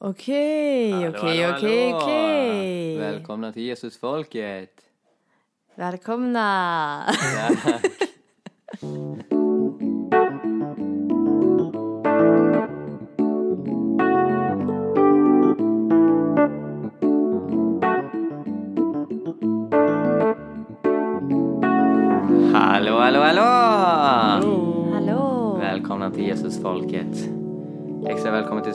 Okej, 0.00 1.08
okej, 1.08 1.50
okej, 1.50 1.94
okej. 1.94 2.98
Välkomna 2.98 3.52
till 3.52 3.62
Jesusfolket. 3.62 4.80
Välkomna. 5.74 7.14
Tack. 7.62 7.92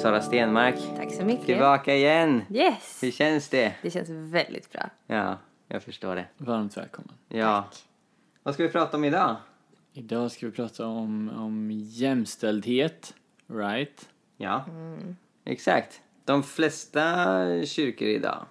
Sara 0.04 0.21
Stenmark. 0.21 0.75
Tack 0.97 1.13
så 1.13 1.25
mycket. 1.25 1.45
Tillbaka 1.45 1.95
igen. 1.95 2.41
Yes. 2.49 3.03
Hur 3.03 3.11
känns 3.11 3.49
det? 3.49 3.75
Det 3.81 3.91
känns 3.91 4.09
väldigt 4.09 4.71
bra. 4.71 4.89
Ja, 5.07 5.38
jag 5.67 5.84
förstår 5.84 6.16
det. 6.16 6.25
Varmt 6.38 6.77
välkommen. 6.77 7.13
Ja. 7.27 7.70
Vad 8.44 8.53
ska 8.53 8.63
vi 8.63 8.70
prata 8.70 8.97
om 8.97 9.03
idag? 9.03 9.35
Idag 9.94 10.31
ska 10.31 10.45
vi 10.45 10.52
prata 10.52 10.88
om, 10.88 11.30
om 11.30 11.71
jämställdhet, 11.71 13.13
right? 13.47 14.09
Ja, 14.38 14.66
exakt. 15.45 16.02
De 16.25 16.44
flesta 16.44 17.66
kyrkor 17.66 18.08
idag 18.08 18.45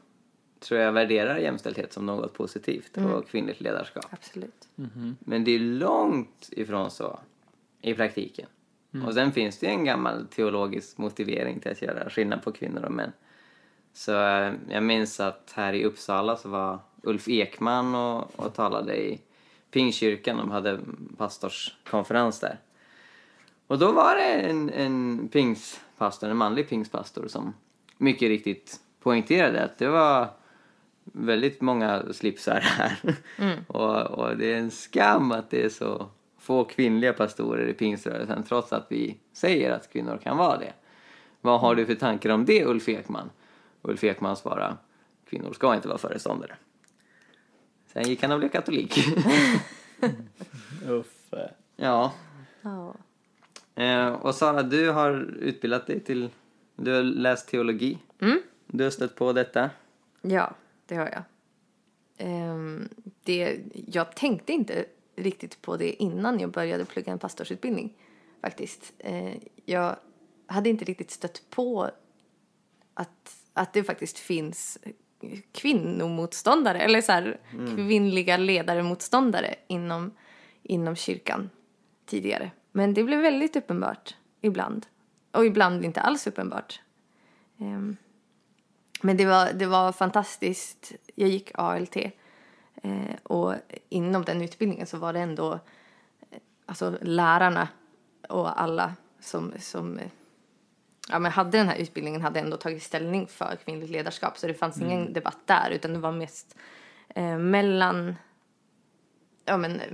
tror 0.60 0.80
jag 0.80 0.92
värderar 0.92 1.36
jämställdhet 1.36 1.92
som 1.92 2.06
något 2.06 2.34
positivt 2.34 2.96
och 2.96 3.28
kvinnligt 3.28 3.60
ledarskap. 3.60 4.06
Absolut. 4.10 4.68
Men 5.18 5.44
det 5.44 5.50
är 5.50 5.58
långt 5.58 6.48
ifrån 6.52 6.90
så 6.90 7.18
i 7.80 7.94
praktiken. 7.94 8.46
Och 9.00 9.14
sen 9.14 9.32
finns 9.32 9.58
det 9.58 9.66
ju 9.66 9.72
en 9.72 9.84
gammal 9.84 10.26
teologisk 10.26 10.98
motivering 10.98 11.60
till 11.60 11.70
att 11.70 11.82
göra 11.82 12.10
skillnad 12.10 12.42
på 12.42 12.52
kvinnor 12.52 12.84
och 12.84 12.92
män. 12.92 13.12
Så 13.92 14.12
eh, 14.12 14.52
jag 14.68 14.82
minns 14.82 15.20
att 15.20 15.52
här 15.54 15.72
i 15.72 15.84
Uppsala 15.84 16.36
så 16.36 16.48
var 16.48 16.78
Ulf 17.02 17.28
Ekman 17.28 17.94
och, 17.94 18.40
och 18.40 18.54
talade 18.54 18.96
i 18.96 19.20
Pingstkyrkan. 19.70 20.36
De 20.36 20.50
hade 20.50 20.80
pastorskonferens 21.16 22.40
där. 22.40 22.58
Och 23.66 23.78
då 23.78 23.92
var 23.92 24.16
det 24.16 24.32
en, 24.32 24.70
en 24.70 25.28
pingstpastor, 25.28 26.28
en 26.28 26.36
manlig 26.36 26.68
pingstpastor 26.68 27.28
som 27.28 27.54
mycket 27.96 28.28
riktigt 28.28 28.80
poängterade 29.00 29.64
att 29.64 29.78
det 29.78 29.88
var 29.88 30.28
väldigt 31.04 31.60
många 31.60 32.12
slipsar 32.12 32.60
här. 32.60 32.98
och, 33.66 34.00
och 34.00 34.36
det 34.36 34.52
är 34.52 34.58
en 34.58 34.70
skam 34.70 35.32
att 35.32 35.50
det 35.50 35.64
är 35.64 35.68
så 35.68 36.06
få 36.42 36.64
kvinnliga 36.64 37.12
pastorer 37.12 37.68
i 37.68 37.74
pingströrelsen 37.74 38.42
trots 38.42 38.72
att 38.72 38.86
vi 38.88 39.18
säger 39.32 39.70
att 39.70 39.92
kvinnor 39.92 40.18
kan 40.22 40.36
vara 40.36 40.58
det. 40.58 40.72
Vad 41.40 41.60
har 41.60 41.74
du 41.74 41.86
för 41.86 41.94
tankar 41.94 42.30
om 42.30 42.44
det 42.44 42.64
Ulf 42.64 42.88
Ekman? 42.88 43.30
Ulf 43.82 44.04
Ekman 44.04 44.36
svarade 44.36 44.76
kvinnor 45.26 45.52
ska 45.52 45.74
inte 45.74 45.88
vara 45.88 45.98
föreståndare. 45.98 46.56
Sen 47.86 48.08
gick 48.08 48.22
han 48.22 48.32
och 48.32 48.38
blev 48.38 48.48
katolik. 48.48 48.98
Uffe. 50.88 51.50
ja. 51.76 52.12
Ja. 52.62 52.94
Eh, 53.82 54.08
och 54.08 54.34
Sara, 54.34 54.62
du 54.62 54.90
har 54.90 55.12
utbildat 55.40 55.86
dig 55.86 56.00
till... 56.00 56.30
Du 56.76 56.94
har 56.94 57.02
läst 57.02 57.48
teologi. 57.48 57.98
Mm. 58.20 58.38
Du 58.66 58.84
har 58.84 58.90
stött 58.90 59.16
på 59.16 59.32
detta. 59.32 59.70
Ja, 60.22 60.54
det 60.86 60.94
har 60.94 61.06
jag. 61.08 61.22
Ehm, 62.18 62.88
det, 63.24 63.60
jag 63.86 64.16
tänkte 64.16 64.52
inte 64.52 64.84
riktigt 65.16 65.62
på 65.62 65.76
det 65.76 66.02
innan 66.02 66.40
jag 66.40 66.50
började 66.50 66.84
plugga 66.84 67.12
en 67.12 67.18
pastorsutbildning. 67.18 67.92
Faktiskt. 68.40 68.92
Eh, 68.98 69.34
jag 69.64 69.96
hade 70.46 70.68
inte 70.68 70.84
riktigt 70.84 71.10
stött 71.10 71.42
på 71.50 71.90
att, 72.94 73.36
att 73.52 73.72
det 73.72 73.84
faktiskt 73.84 74.18
finns 74.18 74.78
kvinnomotståndare 75.52 76.80
eller 76.80 77.00
så 77.00 77.12
här, 77.12 77.40
kvinnliga 77.74 78.36
ledare-motståndare 78.36 79.54
inom, 79.66 80.10
inom 80.62 80.96
kyrkan 80.96 81.50
tidigare. 82.06 82.50
Men 82.72 82.94
det 82.94 83.04
blev 83.04 83.20
väldigt 83.20 83.56
uppenbart 83.56 84.14
ibland. 84.40 84.86
Och 85.30 85.46
ibland 85.46 85.84
inte 85.84 86.00
alls 86.00 86.26
uppenbart. 86.26 86.80
Ehm, 87.58 87.96
men 89.02 89.16
det 89.16 89.26
var, 89.26 89.52
det 89.52 89.66
var 89.66 89.92
fantastiskt. 89.92 90.92
Jag 91.14 91.28
gick 91.28 91.50
ALT. 91.54 91.96
Eh, 92.74 93.16
och 93.22 93.54
inom 93.88 94.24
den 94.24 94.42
utbildningen 94.42 94.86
så 94.86 94.98
var 94.98 95.12
det 95.12 95.20
ändå 95.20 95.52
eh, 96.30 96.38
alltså 96.66 96.98
lärarna 97.00 97.68
och 98.28 98.60
alla 98.60 98.94
som, 99.20 99.52
som 99.58 99.98
eh, 99.98 100.08
ja, 101.08 101.18
men 101.18 101.32
hade 101.32 101.58
den 101.58 101.68
här 101.68 101.76
utbildningen 101.76 102.22
hade 102.22 102.40
ändå 102.40 102.56
tagit 102.56 102.82
ställning 102.82 103.26
för 103.26 103.56
kvinnligt 103.64 103.90
ledarskap. 103.90 104.38
Så 104.38 104.46
det 104.46 104.54
fanns 104.54 104.80
ingen 104.80 105.12
debatt 105.12 105.38
där 105.44 105.70
utan 105.70 105.92
det 105.92 105.98
var 105.98 106.12
mest 106.12 106.56
eh, 107.08 107.38
mellan, 107.38 108.16
ja 109.44 109.56
men, 109.56 109.80
eh, 109.80 109.92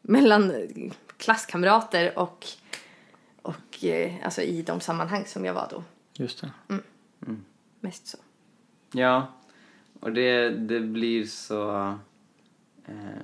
mellan 0.00 0.52
klasskamrater 1.16 2.18
och, 2.18 2.46
och 3.42 3.84
eh, 3.84 4.14
alltså 4.24 4.42
i 4.42 4.62
de 4.62 4.80
sammanhang 4.80 5.24
som 5.26 5.44
jag 5.44 5.54
var 5.54 5.68
då. 5.70 5.84
Just 6.14 6.40
det. 6.40 6.50
Mest 7.80 8.06
så. 8.06 8.18
Ja. 8.92 9.26
Och 10.00 10.12
det, 10.12 10.50
det 10.50 10.80
blir 10.80 11.24
så... 11.24 11.94
Eh, 12.86 13.22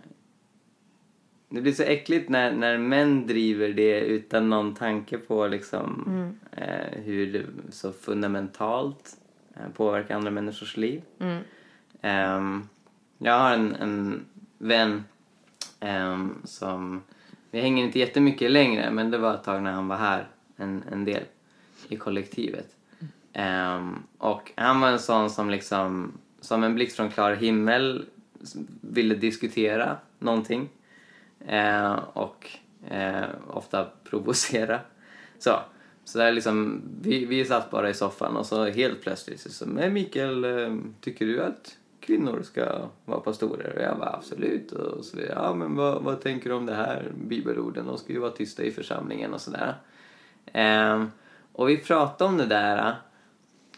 det 1.49 1.61
blir 1.61 1.73
så 1.73 1.83
äckligt 1.83 2.29
när, 2.29 2.53
när 2.53 2.79
män 2.79 3.27
driver 3.27 3.69
det 3.69 4.01
utan 4.01 4.51
någon 4.51 4.75
tanke 4.75 5.19
på 5.19 5.47
liksom, 5.47 6.09
eh, 6.53 7.01
hur 7.05 7.33
det 7.33 7.45
så 7.71 7.93
fundamentalt 7.93 9.17
eh, 9.55 9.73
påverkar 9.75 10.15
andra 10.15 10.31
människors 10.31 10.77
liv. 10.77 11.03
Ehm, 12.01 12.69
jag 13.19 13.39
har 13.39 13.53
en, 13.53 13.75
en 13.75 14.25
vän 14.59 15.05
ehm, 15.81 16.35
som... 16.45 17.03
Vi 17.51 17.61
hänger 17.61 17.85
inte 17.85 17.99
jättemycket 17.99 18.51
längre, 18.51 18.91
men 18.91 19.11
det 19.11 19.19
var 19.19 19.35
ett 19.35 19.45
tag 19.45 19.63
när 19.63 19.73
han 19.73 19.89
var 19.89 19.97
här 19.97 20.27
en, 20.57 20.85
en 20.93 21.05
del 21.05 21.23
i 21.89 21.97
kollektivet. 21.97 22.77
Ehm, 23.33 24.03
och 24.19 24.53
han 24.55 24.81
var 24.81 24.89
en 24.89 24.99
sån 24.99 25.31
som 25.31 25.51
liksom, 25.51 26.13
som 26.47 26.65
en 26.65 26.75
blixt 26.75 26.97
från 26.97 27.11
klar 27.11 27.35
himmel 27.35 28.05
ville 28.81 29.15
diskutera 29.15 29.97
någonting. 30.19 30.69
Eh, 31.47 31.93
och 32.13 32.51
eh, 32.91 33.25
ofta 33.47 33.87
provocera. 34.05 34.81
Så, 35.39 35.51
så 36.05 36.19
där 36.19 36.33
liksom, 36.33 36.83
vi, 37.01 37.25
vi 37.25 37.45
satt 37.45 37.71
bara 37.71 37.91
i 37.91 37.95
soffan 37.95 38.37
och 38.37 38.47
så 38.47 38.65
helt 38.65 39.03
plötsligt 39.03 39.41
så, 39.41 39.51
så 39.51 39.67
men 39.67 39.93
Mikael, 39.93 40.45
eh, 40.45 40.77
tycker 41.01 41.27
du 41.27 41.43
att 41.43 41.77
kvinnor 42.01 42.43
ska 42.43 42.89
vara 43.05 43.21
pastorer? 43.21 43.77
Och 43.77 43.83
jag 43.83 43.95
var 43.95 44.07
absolut. 44.07 44.73
Och 44.73 45.05
så, 45.05 45.19
ja 45.29 45.55
men 45.55 45.77
vad, 45.77 46.03
vad 46.03 46.21
tänker 46.21 46.51
du 46.51 46.57
om 46.57 46.67
det 46.67 46.75
här 46.75 47.13
bibelorden? 47.15 47.87
De 47.87 47.99
ska 47.99 48.13
ju 48.13 48.19
vara 48.19 48.31
tysta 48.31 48.63
i 48.63 48.71
församlingen 48.71 49.35
och 49.35 49.41
sådär. 49.41 49.75
Eh, 50.53 51.05
och 51.53 51.69
vi 51.69 51.77
pratade 51.77 52.31
om 52.31 52.37
det 52.37 52.47
där 52.47 52.89
eh, 52.89 52.95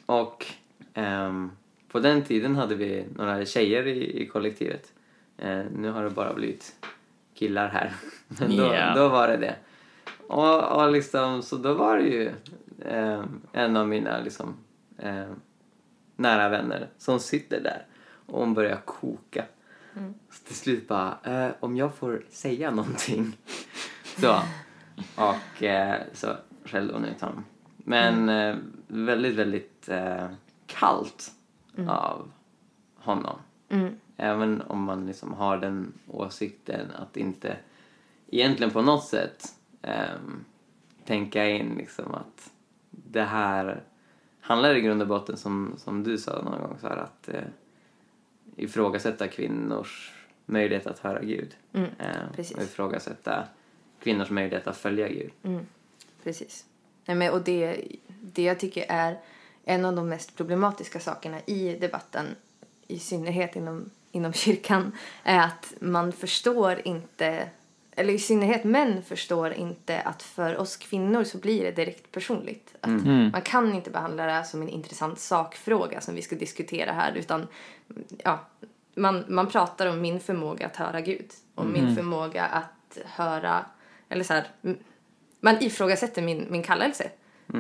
och 0.07 0.47
ehm, 0.95 1.51
på 1.89 2.01
den 2.01 2.23
tiden 2.25 2.57
hade 2.57 2.75
vi 2.75 3.05
några 3.17 3.45
tjejer 3.45 3.87
i, 3.87 4.23
i 4.23 4.27
kollektivet. 4.27 4.93
Eh, 5.39 5.63
nu 5.77 5.91
har 5.91 6.05
det 6.05 6.11
bara 6.11 6.35
blivit 6.35 6.75
killar 7.35 7.69
här. 7.69 7.93
Men 8.29 8.57
då, 8.57 8.65
Ja. 8.75 8.95
då 8.95 9.09
var 9.09 9.29
det 9.29 9.37
det. 9.37 9.57
Och, 10.27 10.63
och 10.83 10.93
liksom, 10.93 11.43
så 11.43 11.57
då 11.57 11.75
var 11.75 11.97
det 11.97 12.05
ju 12.05 12.31
ehm, 12.85 13.41
en 13.53 13.77
av 13.77 13.89
mina 13.89 14.21
liksom, 14.21 14.55
ehm, 14.99 15.35
nära 16.17 16.49
vänner 16.49 16.89
som 16.99 17.21
sitter 17.21 17.61
där 17.61 17.87
och 18.27 18.41
hon 18.41 18.55
börjar 18.55 18.77
koka. 18.85 19.45
Så 20.31 20.45
till 20.47 20.57
slut 20.57 20.89
bara, 20.89 21.19
eh, 21.25 21.51
om 21.61 21.77
jag 21.77 21.95
får 21.95 22.23
säga 22.31 22.71
någonting. 22.71 23.37
så. 24.21 24.39
Och 25.15 25.63
eh, 25.63 26.01
så 26.13 26.27
skällde 26.65 26.93
hon 26.95 27.05
ut 27.05 27.21
honom. 27.21 27.45
Men 27.77 28.29
eh, 28.29 28.57
väldigt, 28.87 29.35
väldigt 29.35 29.89
eh, 29.89 30.27
kallt 31.87 31.91
av 31.91 32.31
honom. 32.95 33.39
Även 34.17 34.63
om 34.63 34.83
man 34.83 35.07
liksom 35.07 35.33
har 35.33 35.59
den 35.59 35.93
åsikten 36.07 36.91
att 36.91 37.17
inte 37.17 37.57
egentligen 38.31 38.71
på 38.71 38.83
något 38.83 39.05
sätt 39.05 39.55
ehm, 39.83 40.45
tänka 41.05 41.49
in 41.49 41.75
liksom 41.79 42.15
att 42.15 42.53
det 42.91 43.23
här 43.23 43.83
handlar 44.41 44.75
i 44.75 44.81
grund 44.81 45.03
och 45.03 45.09
botten 45.09 45.37
som, 45.37 45.75
som 45.77 46.05
du 46.05 46.19
sa 46.19 46.43
någon 46.43 46.61
gång 46.61 46.77
så 46.81 46.89
här, 46.89 46.97
att 46.97 47.29
eh, 47.29 47.43
ifrågasätta 48.57 49.29
kvinnors 49.29 50.13
möjlighet 50.47 50.87
att 50.87 50.99
höra 50.99 51.23
Gud. 51.23 51.57
eh, 51.99 52.33
precis. 52.35 52.57
och 52.57 52.63
ifrågasätta 52.63 53.45
kvinnors 54.01 54.31
möjlighet 54.31 54.67
att 54.67 54.77
följa 54.77 55.09
Gud. 55.09 55.31
Precis. 56.23 56.67
Nej, 57.05 57.17
men, 57.17 57.33
och 57.33 57.43
det, 57.43 57.85
det 58.21 58.43
jag 58.43 58.61
tycker 58.61 58.85
är 58.89 59.19
en 59.69 59.85
av 59.85 59.97
de 59.97 60.09
mest 60.09 60.37
problematiska 60.37 61.01
sakerna 61.01 61.41
i 61.47 61.77
debatten, 61.81 62.27
i 62.87 62.99
synnerhet 62.99 63.57
inom, 63.57 63.91
inom 64.13 64.33
kyrkan, 64.33 64.93
är 65.25 65.39
att 65.39 65.75
man 65.81 66.13
förstår 66.13 66.81
inte 66.85 67.49
eller 67.91 68.13
i 68.13 68.19
synnerhet 68.19 68.65
män 68.65 69.03
förstår 69.03 69.53
inte 69.53 70.01
att 70.01 70.23
för 70.23 70.57
oss 70.57 70.77
kvinnor 70.77 71.25
så 71.25 71.39
blir 71.39 71.65
det 71.65 71.71
direkt 71.71 72.13
personligt. 72.13 72.75
Att 72.81 72.89
Mm. 72.89 73.31
Man 73.33 73.43
kan 73.43 73.75
inte 73.75 73.91
behandla 73.91 74.27
det 74.27 74.33
här 74.33 74.43
som 74.43 74.63
en 74.63 74.69
intressant 74.69 75.19
sakfråga 75.19 76.01
som 76.01 76.15
vi 76.15 76.23
ska 76.23 76.37
diskutera 76.37 76.93
här 76.93 77.13
utan 77.15 77.47
ja, 78.25 78.41
man, 78.95 79.25
man 79.29 79.47
pratar 79.47 79.87
om 79.87 80.01
min 80.01 80.21
förmåga 80.21 80.67
att 80.67 80.77
höra 80.77 81.01
Gud 81.01 81.31
och 81.55 81.67
min 81.67 81.97
förmåga 81.97 82.45
att 82.45 82.99
höra, 83.05 83.65
eller 84.09 84.25
så 84.25 84.35
här, 84.35 84.47
man 85.41 85.63
ifrågasätter 85.63 86.23
min, 86.23 86.47
min 86.51 86.63
kallelse 86.63 87.11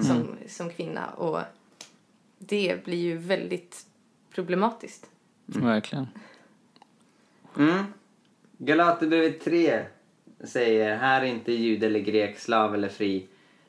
som, 0.03 0.37
som 0.49 0.71
kvinna 0.71 1.07
och 1.07 1.41
det 2.39 2.85
blir 2.85 2.99
ju 2.99 3.17
väldigt 3.17 3.87
problematiskt. 4.31 5.11
Verkligen. 5.47 6.07
Mm. 7.57 7.85
Galaterbrevet 8.59 9.41
3 9.41 9.85
säger 10.41 10.97
här 10.97 11.23
är 11.23 11.27
inte 11.27 11.53
jude 11.53 11.87
eller 11.87 12.01
grek, 12.01 12.39
slav 12.39 12.75
eller 12.75 12.89
fri, 12.89 13.27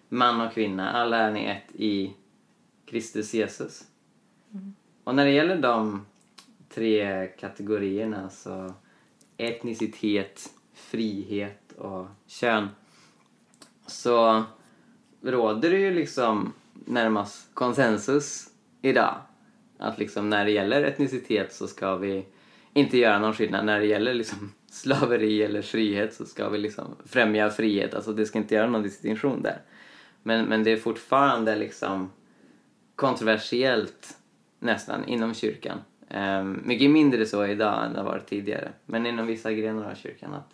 man 0.09 0.41
och 0.41 0.53
kvinna, 0.53 0.91
alla 0.91 1.17
är 1.17 1.31
ni 1.31 1.45
ett 1.45 1.75
i 1.75 2.13
Kristus 2.85 3.33
Jesus. 3.33 3.87
Och 5.03 5.15
när 5.15 5.25
det 5.25 5.31
gäller 5.31 5.57
de 5.57 6.05
tre 6.69 7.27
kategorierna, 7.27 8.29
så 8.29 8.73
etnicitet, 9.37 10.49
frihet 10.73 11.71
och 11.77 12.07
kön, 12.27 12.67
så 13.87 14.43
råder 15.21 15.69
det 15.69 15.79
ju 15.79 15.93
liksom 15.93 16.53
närmast 16.73 17.49
konsensus 17.53 18.48
idag. 18.81 19.15
Att 19.77 19.99
liksom 19.99 20.29
när 20.29 20.45
det 20.45 20.51
gäller 20.51 20.83
etnicitet 20.83 21.53
så 21.53 21.67
ska 21.67 21.95
vi 21.95 22.25
inte 22.73 22.97
göra 22.97 23.19
någon 23.19 23.33
skillnad. 23.33 23.65
När 23.65 23.79
det 23.79 23.85
gäller 23.85 24.13
liksom 24.13 24.53
slaveri 24.71 25.43
eller 25.43 25.61
frihet 25.61 26.13
så 26.13 26.25
ska 26.25 26.49
vi 26.49 26.57
liksom 26.57 26.95
främja 27.05 27.49
frihet. 27.49 27.93
Alltså 27.93 28.13
det 28.13 28.25
ska 28.25 28.39
inte 28.39 28.55
göra 28.55 28.69
någon 28.69 28.83
distinktion 28.83 29.41
där. 29.41 29.61
Men, 30.23 30.45
men 30.45 30.63
det 30.63 30.71
är 30.71 30.77
fortfarande 30.77 31.55
liksom 31.55 32.11
kontroversiellt 32.95 34.17
nästan 34.59 35.07
inom 35.07 35.33
kyrkan. 35.33 35.81
Um, 36.09 36.61
mycket 36.65 36.91
mindre 36.91 37.25
så 37.25 37.45
idag 37.45 37.85
än 37.85 37.93
det 37.93 37.99
har 37.99 38.05
varit 38.05 38.27
tidigare. 38.27 38.71
Men 38.85 39.05
inom 39.05 39.27
vissa 39.27 39.53
grenar 39.53 39.91
av 39.91 39.95
kyrkan 39.95 40.33
att, 40.33 40.49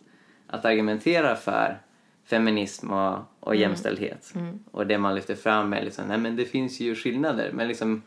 att 0.48 0.66
argumentera 0.66 1.36
för 1.36 1.78
feminism 2.26 2.94
och, 2.94 3.18
och 3.40 3.56
jämställdhet. 3.56 4.34
Och 4.72 4.88
det 4.88 4.98
man 4.98 5.16
lyfter 5.16 5.36
fram 5.36 5.74
är 5.74 5.84
liksom, 5.84 6.06
nej 6.08 6.18
men 6.18 6.36
det 6.36 6.46
finns 6.46 6.80
ju 6.80 6.96
skillnader. 6.96 7.52
Men 7.54 7.68
liksom, 7.68 8.02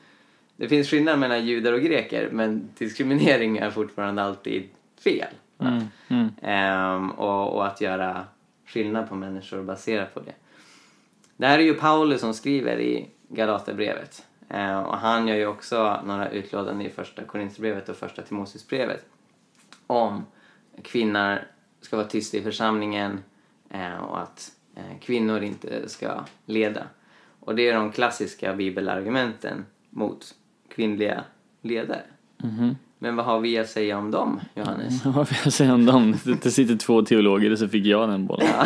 det 0.58 0.68
finns 0.68 0.88
skillnader 0.90 1.18
mellan 1.18 1.46
judar 1.46 1.72
och 1.72 1.80
greker 1.80 2.30
men 2.30 2.68
diskriminering 2.78 3.58
är 3.58 3.70
fortfarande 3.70 4.22
alltid 4.22 4.68
fel. 5.04 5.28
Mm. 5.58 5.82
Mm. 6.08 6.30
Ehm, 6.42 7.10
och, 7.10 7.54
och 7.56 7.66
att 7.66 7.80
göra 7.80 8.24
skillnad 8.66 9.08
på 9.08 9.14
människor 9.14 9.62
baserat 9.62 10.14
på 10.14 10.20
det. 10.20 10.34
Det 11.36 11.46
här 11.46 11.58
är 11.58 11.62
ju 11.62 11.74
Paulus 11.74 12.20
som 12.20 12.34
skriver 12.34 12.80
i 12.80 13.08
Galaterbrevet. 13.28 14.26
Ehm, 14.48 14.84
och 14.84 14.96
han 14.96 15.28
gör 15.28 15.36
ju 15.36 15.46
också 15.46 16.02
några 16.04 16.30
utlåtanden 16.30 16.86
i 16.86 16.90
första 16.90 17.24
Korinthierbrevet 17.24 17.88
och 17.88 17.96
första 17.96 18.22
Timoteusbrevet 18.22 19.06
om 19.86 20.26
kvinnor 20.82 21.38
ska 21.80 21.96
vara 21.96 22.06
tysta 22.06 22.36
i 22.36 22.42
församlingen 22.42 23.22
eh, 23.70 23.96
och 23.96 24.20
att 24.20 24.52
eh, 24.74 24.98
kvinnor 25.00 25.42
inte 25.42 25.88
ska 25.88 26.24
leda. 26.44 26.86
Och 27.40 27.54
det 27.54 27.68
är 27.68 27.74
de 27.74 27.92
klassiska 27.92 28.54
bibelargumenten 28.54 29.66
mot 29.90 30.34
kvinnliga 30.78 31.24
ledare. 31.62 32.02
Mhm. 32.42 32.76
Men 32.98 33.16
vad 33.16 33.26
har 33.26 33.40
vi 33.40 33.58
att 33.58 33.68
säga 33.68 33.98
om 33.98 34.10
dem, 34.10 34.40
Johannes? 34.54 35.04
Vad 35.04 35.28
får 35.28 35.36
jag 35.44 35.52
säga 35.52 35.74
om 35.74 35.86
dem? 35.86 36.16
Det 36.42 36.50
sitter 36.50 36.76
två 36.76 37.02
teologer 37.02 37.52
och 37.52 37.58
så 37.58 37.68
fick 37.68 37.86
jag 37.86 38.08
den 38.08 38.26
bollen. 38.26 38.46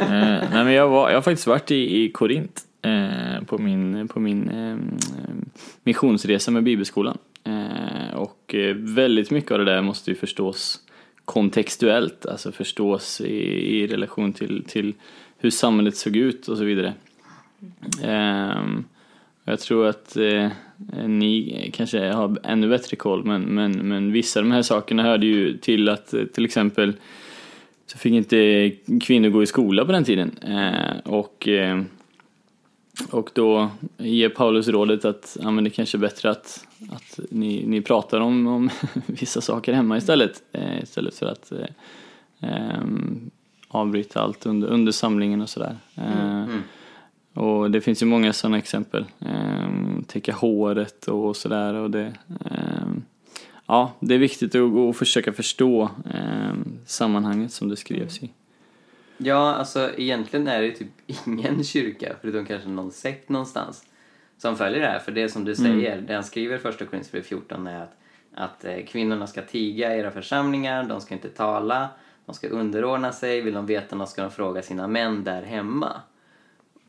eh, 0.00 0.08
nej 0.52 0.64
men 0.64 0.72
jag, 0.72 0.88
var, 0.88 1.08
jag 1.08 1.16
har 1.16 1.22
faktiskt 1.22 1.46
varit 1.46 1.70
i, 1.70 2.04
i 2.04 2.10
Korint 2.12 2.60
eh, 2.82 3.44
på 3.46 3.58
min, 3.58 4.08
på 4.08 4.20
min 4.20 4.48
eh, 4.48 4.76
missionsresa 5.82 6.50
med 6.50 6.62
bibelskolan. 6.62 7.18
Eh, 7.44 8.16
och 8.16 8.54
eh, 8.54 8.74
väldigt 8.74 9.30
mycket 9.30 9.52
av 9.52 9.58
det 9.58 9.64
där 9.64 9.82
måste 9.82 10.10
ju 10.10 10.16
förstås 10.16 10.80
kontextuellt, 11.24 12.26
alltså 12.26 12.52
förstås 12.52 13.20
i, 13.20 13.34
i 13.82 13.86
relation 13.86 14.32
till, 14.32 14.64
till 14.68 14.94
hur 15.38 15.50
samhället 15.50 15.96
såg 15.96 16.16
ut 16.16 16.48
och 16.48 16.56
så 16.58 16.64
vidare. 16.64 16.94
Ehm, 18.02 18.84
jag 19.44 19.60
tror 19.60 19.86
att 19.86 20.16
Eh, 20.92 21.08
ni 21.08 21.70
kanske 21.74 22.08
har 22.08 22.38
ännu 22.42 22.68
bättre 22.68 22.96
koll 22.96 23.24
men, 23.24 23.42
men, 23.42 23.72
men 23.72 24.12
vissa 24.12 24.40
av 24.40 24.44
de 24.44 24.52
här 24.52 24.62
sakerna 24.62 25.02
hörde 25.02 25.26
ju 25.26 25.56
till 25.56 25.88
att 25.88 26.14
eh, 26.14 26.24
till 26.24 26.44
exempel 26.44 26.96
så 27.86 27.98
fick 27.98 28.12
inte 28.12 28.70
kvinnor 29.00 29.28
gå 29.28 29.42
i 29.42 29.46
skola 29.46 29.84
på 29.84 29.92
den 29.92 30.04
tiden. 30.04 30.30
Eh, 30.38 30.98
och, 31.04 31.48
och 33.10 33.30
då 33.34 33.70
ger 33.98 34.28
Paulus 34.28 34.68
rådet 34.68 35.04
att 35.04 35.36
ja, 35.40 35.50
men 35.50 35.64
det 35.64 35.70
kanske 35.70 35.96
är 35.96 36.00
bättre 36.00 36.30
att, 36.30 36.66
att 36.90 37.20
ni, 37.30 37.66
ni 37.66 37.80
pratar 37.80 38.20
om, 38.20 38.46
om 38.46 38.70
vissa 39.06 39.40
saker 39.40 39.72
hemma 39.72 39.96
istället. 39.96 40.42
Istället 40.82 41.14
för 41.14 41.26
att 41.26 41.52
avbryta 43.68 44.20
allt 44.20 44.46
under, 44.46 44.68
under 44.68 44.92
samlingen 44.92 45.40
och 45.40 45.48
sådär. 45.48 45.76
Mm, 45.94 46.42
Mm 46.42 46.62
och 47.40 47.70
det 47.70 47.80
finns 47.80 48.02
ju 48.02 48.06
många 48.06 48.32
sådana 48.32 48.58
exempel. 48.58 49.06
Ehm, 49.20 50.04
täcka 50.06 50.32
håret 50.32 51.08
och 51.08 51.36
sådär. 51.36 51.74
Och 51.74 51.90
det, 51.90 52.12
ehm, 52.50 53.02
ja, 53.66 53.92
det 54.00 54.14
är 54.14 54.18
viktigt 54.18 54.54
att, 54.54 54.76
att 54.76 54.96
försöka 54.96 55.32
förstå 55.32 55.90
ehm, 56.14 56.78
sammanhanget 56.86 57.52
som 57.52 57.68
det 57.68 57.76
skrevs 57.76 58.22
i. 58.22 58.30
Ja, 59.18 59.54
alltså 59.54 59.90
egentligen 59.96 60.48
är 60.48 60.62
det 60.62 60.70
typ 60.70 60.88
ingen 61.26 61.64
kyrka, 61.64 62.14
förutom 62.20 62.46
kanske 62.46 62.68
någon 62.68 62.90
sekt 62.90 63.28
någonstans, 63.28 63.84
som 64.38 64.56
följer 64.56 64.80
det 64.80 64.86
här. 64.86 64.98
För 64.98 65.12
det 65.12 65.28
som 65.28 65.44
du 65.44 65.54
säger, 65.54 66.00
det 66.00 66.14
han 66.14 66.24
skriver 66.24 66.56
i 66.56 66.58
första 66.58 66.84
Korinthierbrevet 66.84 67.26
14 67.28 67.66
är 67.66 67.82
att, 67.82 67.96
att 68.34 68.64
eh, 68.64 68.84
kvinnorna 68.86 69.26
ska 69.26 69.42
tiga 69.42 69.96
i 69.96 69.98
era 69.98 70.10
församlingar, 70.10 70.84
de 70.84 71.00
ska 71.00 71.14
inte 71.14 71.28
tala, 71.28 71.88
de 72.26 72.34
ska 72.34 72.48
underordna 72.48 73.12
sig, 73.12 73.40
vill 73.40 73.54
de 73.54 73.66
veta 73.66 73.96
något 73.96 74.08
ska 74.08 74.22
de 74.22 74.30
fråga 74.30 74.62
sina 74.62 74.88
män 74.88 75.24
där 75.24 75.42
hemma. 75.42 76.00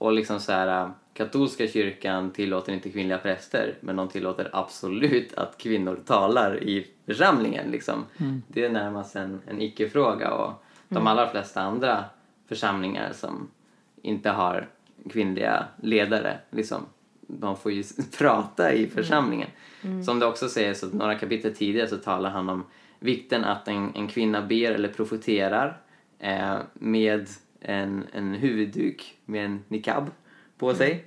Och 0.02 0.12
liksom 0.12 0.40
så 0.40 0.52
här, 0.52 0.84
äh, 0.84 0.90
katolska 1.14 1.68
kyrkan 1.68 2.32
tillåter 2.32 2.74
inte 2.74 2.90
kvinnliga 2.90 3.18
präster, 3.18 3.76
men 3.82 3.96
de 3.96 4.08
tillåter 4.08 4.50
absolut 4.54 5.34
att 5.34 5.58
kvinnor 5.58 6.00
talar 6.06 6.64
i 6.64 6.88
församlingen. 7.06 7.72
Liksom. 7.72 8.06
Det 8.48 8.66
är 8.66 8.70
närmast 8.70 9.16
en, 9.16 9.42
en 9.48 9.62
icke-fråga 9.62 10.34
och 10.34 10.64
de 10.90 11.08
allra 11.08 11.30
flesta 11.30 11.62
andra 11.62 12.06
församlingar 12.48 13.12
som 13.14 13.48
inte 14.02 14.30
har 14.30 14.68
kvinnliga 15.10 15.66
ledare, 15.82 16.40
liksom, 16.50 16.86
de 17.22 17.58
får 17.58 17.72
ju 17.72 17.84
prata 18.18 18.74
i 18.74 18.88
församlingen. 18.88 19.50
Som 20.06 20.20
det 20.20 20.26
också 20.26 20.50
säger, 20.50 20.74
så 20.74 20.88
några 20.88 21.16
kapitel 21.16 21.56
tidigare 21.56 21.88
så 21.88 21.98
talar 21.98 22.30
han 22.30 22.50
om 22.50 22.66
vikten 23.00 23.44
att 23.44 23.68
en, 23.68 23.96
en 23.96 24.08
kvinna 24.08 24.42
ber 24.42 24.72
eller 24.72 24.90
profeterar 24.90 25.78
eh, 26.20 26.58
med 26.74 27.28
en, 27.62 28.06
en 28.14 28.34
huvudduk 28.34 29.18
med 29.26 29.46
en 29.46 29.64
niqab 29.68 30.12
på 30.58 30.74
sig. 30.74 31.06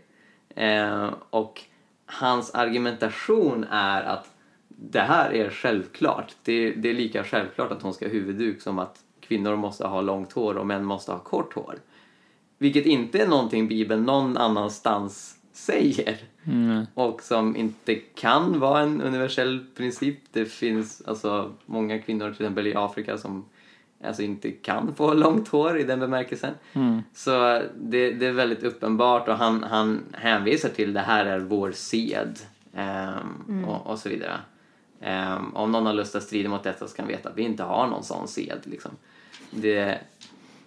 Eh, 0.55 1.15
och 1.31 1.61
hans 2.07 2.51
argumentation 2.51 3.65
är 3.71 4.03
att 4.03 4.31
det 4.69 5.01
här 5.01 5.31
är 5.31 5.51
självklart. 5.51 6.35
Det, 6.43 6.71
det 6.71 6.91
är 6.91 6.95
lika 6.95 7.25
självklart 7.25 7.73
att 7.73 7.83
hon 7.83 7.95
ska 7.95 8.05
ha 8.05 8.13
huvudduk 8.13 8.63
som 8.63 8.79
att 8.79 9.01
kvinnor 9.21 9.57
måste 9.57 9.87
ha 9.87 10.01
långt 10.01 10.33
hår 10.33 10.57
och 10.57 10.67
män 10.67 10.85
måste 10.85 11.13
ha 11.13 11.19
kort 11.19 11.55
hår. 11.55 11.79
Vilket 12.59 12.87
inte 12.87 13.23
är 13.23 13.29
någonting 13.29 13.69
Bibeln 13.69 14.03
någon 14.03 14.37
annanstans 14.37 15.39
säger. 15.53 16.19
Mm. 16.45 16.87
Och 16.95 17.23
som 17.23 17.57
inte 17.57 17.95
kan 17.95 18.61
vara 18.61 18.81
en 18.81 19.01
universell 19.03 19.67
princip. 19.77 20.19
Det 20.33 20.45
finns 20.45 21.03
alltså 21.07 21.53
många 21.67 21.99
kvinnor 21.99 22.25
till 22.25 22.45
exempel 22.45 22.67
i 22.67 22.75
Afrika 22.75 23.19
som 23.19 23.45
alltså 24.07 24.23
inte 24.23 24.51
kan 24.51 24.95
få 24.95 25.15
långt 25.15 25.49
hår 25.49 25.79
i 25.79 25.85
den 25.85 26.01
bemärkelsen. 26.01 26.55
Mm. 26.73 27.03
Så 27.15 27.63
det, 27.77 28.11
det 28.11 28.27
är 28.27 28.33
väldigt 28.33 28.63
uppenbart 28.63 29.29
och 29.29 29.37
han, 29.37 29.63
han 29.63 30.03
hänvisar 30.13 30.69
till 30.69 30.93
det 30.93 31.01
här 31.01 31.27
är 31.27 31.39
vår 31.39 31.73
sed 31.73 32.39
ehm, 32.75 33.65
och, 33.65 33.87
och 33.87 33.99
så 33.99 34.09
vidare. 34.09 34.41
Ehm, 35.01 35.57
om 35.57 35.73
någon 35.73 35.87
har 35.87 35.93
lust 35.93 36.15
att 36.15 36.23
strida 36.23 36.49
mot 36.49 36.63
detta 36.63 36.89
så 36.89 36.97
kan 36.97 37.07
vi 37.07 37.13
veta 37.13 37.29
att 37.29 37.39
vi 37.39 37.43
inte 37.43 37.63
har 37.63 37.87
någon 37.87 38.05
sån 38.05 38.29
sed. 38.29 38.59
Liksom. 38.65 38.91
Det 39.51 39.79
är 39.79 40.03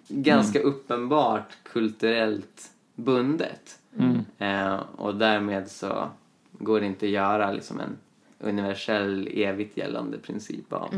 ganska 0.07 0.59
uppenbart 0.59 1.57
kulturellt 1.63 2.71
bundet. 2.95 3.79
Mm. 3.99 4.25
Eh, 4.37 4.79
och 4.95 5.15
därmed 5.15 5.71
så 5.71 6.09
går 6.51 6.79
det 6.79 6.85
inte 6.85 7.05
att 7.05 7.11
göra 7.11 7.51
liksom 7.51 7.79
en 7.79 7.97
universell 8.39 9.29
evigt 9.33 9.77
gällande 9.77 10.17
princip 10.17 10.73
av. 10.73 10.93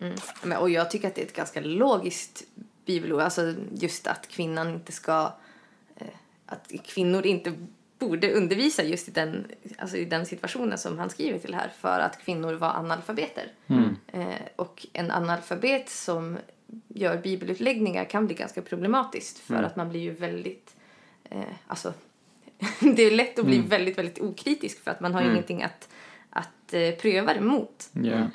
Mm. 0.00 0.14
Men, 0.42 0.58
och 0.58 0.70
jag 0.70 0.90
tycker 0.90 1.08
att 1.08 1.14
det 1.14 1.20
är 1.22 1.26
ett 1.26 1.36
ganska 1.36 1.60
logiskt 1.60 2.42
bibelord. 2.84 3.20
Alltså 3.20 3.54
just 3.72 4.06
att 4.06 4.28
kvinnan 4.28 4.70
inte 4.70 4.92
ska... 4.92 5.32
Eh, 5.96 6.06
att 6.46 6.72
kvinnor 6.84 7.26
inte 7.26 7.52
borde 7.98 8.32
undervisa 8.32 8.82
just 8.84 9.08
i 9.08 9.10
den, 9.10 9.46
alltså 9.78 9.96
i 9.96 10.04
den 10.04 10.26
situationen 10.26 10.78
som 10.78 10.98
han 10.98 11.10
skriver 11.10 11.38
till 11.38 11.54
här 11.54 11.72
för 11.78 12.00
att 12.00 12.18
kvinnor 12.24 12.52
var 12.52 12.68
analfabeter. 12.68 13.52
Mm. 13.66 13.96
Eh, 14.08 14.40
och 14.56 14.86
en 14.92 15.10
analfabet 15.10 15.88
som 15.88 16.38
gör 16.88 17.16
bibelutläggningar 17.16 18.04
kan 18.04 18.26
bli 18.26 18.34
ganska 18.34 18.62
problematiskt 18.62 19.38
för 19.38 19.54
Mm. 19.54 19.66
att 19.66 19.76
man 19.76 19.88
blir 19.88 20.00
ju 20.00 20.10
väldigt, 20.10 20.76
eh, 21.30 21.40
alltså 21.66 21.94
det 22.80 23.02
är 23.02 23.10
lätt 23.10 23.38
att 23.38 23.46
bli 23.46 23.58
väldigt, 23.58 23.98
väldigt 23.98 24.20
okritisk 24.20 24.84
för 24.84 24.90
att 24.90 25.00
man 25.00 25.14
har 25.14 25.20
Mm. 25.20 25.32
ingenting 25.32 25.62
att, 25.62 25.88
att 26.30 26.72
eh, 26.74 26.90
pröva 26.90 27.34
det 27.34 27.40
mot. 27.40 27.88
Ja. 27.92 28.28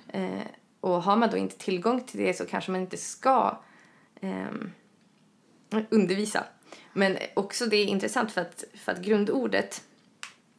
Eh, 0.83 0.89
och 0.89 1.03
har 1.03 1.17
man 1.17 1.29
då 1.29 1.38
inte 1.38 1.57
tillgång 1.57 2.01
till 2.01 2.19
det 2.19 2.33
så 2.33 2.45
kanske 2.45 2.71
man 2.71 2.81
inte 2.81 2.97
ska 2.97 3.59
ehm, 4.21 4.71
undervisa. 5.89 6.43
Men 6.93 7.17
också 7.33 7.65
det 7.65 7.77
är 7.77 7.85
intressant 7.85 8.31
för 8.31 8.41
att, 8.41 8.63
för 8.73 8.91
att 8.91 9.01
grundordet 9.01 9.83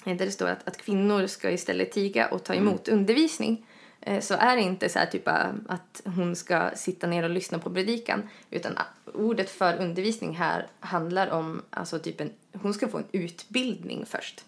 eh, 0.06 0.16
där 0.16 0.26
det 0.26 0.32
står 0.32 0.48
att, 0.48 0.68
att 0.68 0.76
kvinnor 0.76 1.26
ska 1.26 1.50
istället 1.50 1.92
tiga 1.92 2.28
och 2.28 2.44
ta 2.44 2.54
emot 2.54 2.88
undervisning 2.88 3.66
eh, 4.00 4.20
så 4.20 4.34
är 4.34 4.56
det 4.56 4.62
inte 4.62 4.88
så 4.88 4.98
här 4.98 5.06
typ 5.06 5.28
äh, 5.28 5.46
att 5.68 6.02
hon 6.04 6.36
ska 6.36 6.70
sitta 6.74 7.06
ner 7.06 7.22
och 7.22 7.30
lyssna 7.30 7.58
på 7.58 7.70
predikan 7.70 8.28
utan 8.50 8.78
ordet 9.14 9.50
för 9.50 9.76
undervisning 9.76 10.34
här 10.36 10.66
handlar 10.80 11.30
om 11.30 11.62
alltså 11.70 11.98
typ 11.98 12.20
en, 12.20 12.30
hon 12.52 12.74
ska 12.74 12.88
få 12.88 12.98
en 12.98 13.06
utbildning 13.12 14.06
först. 14.06 14.44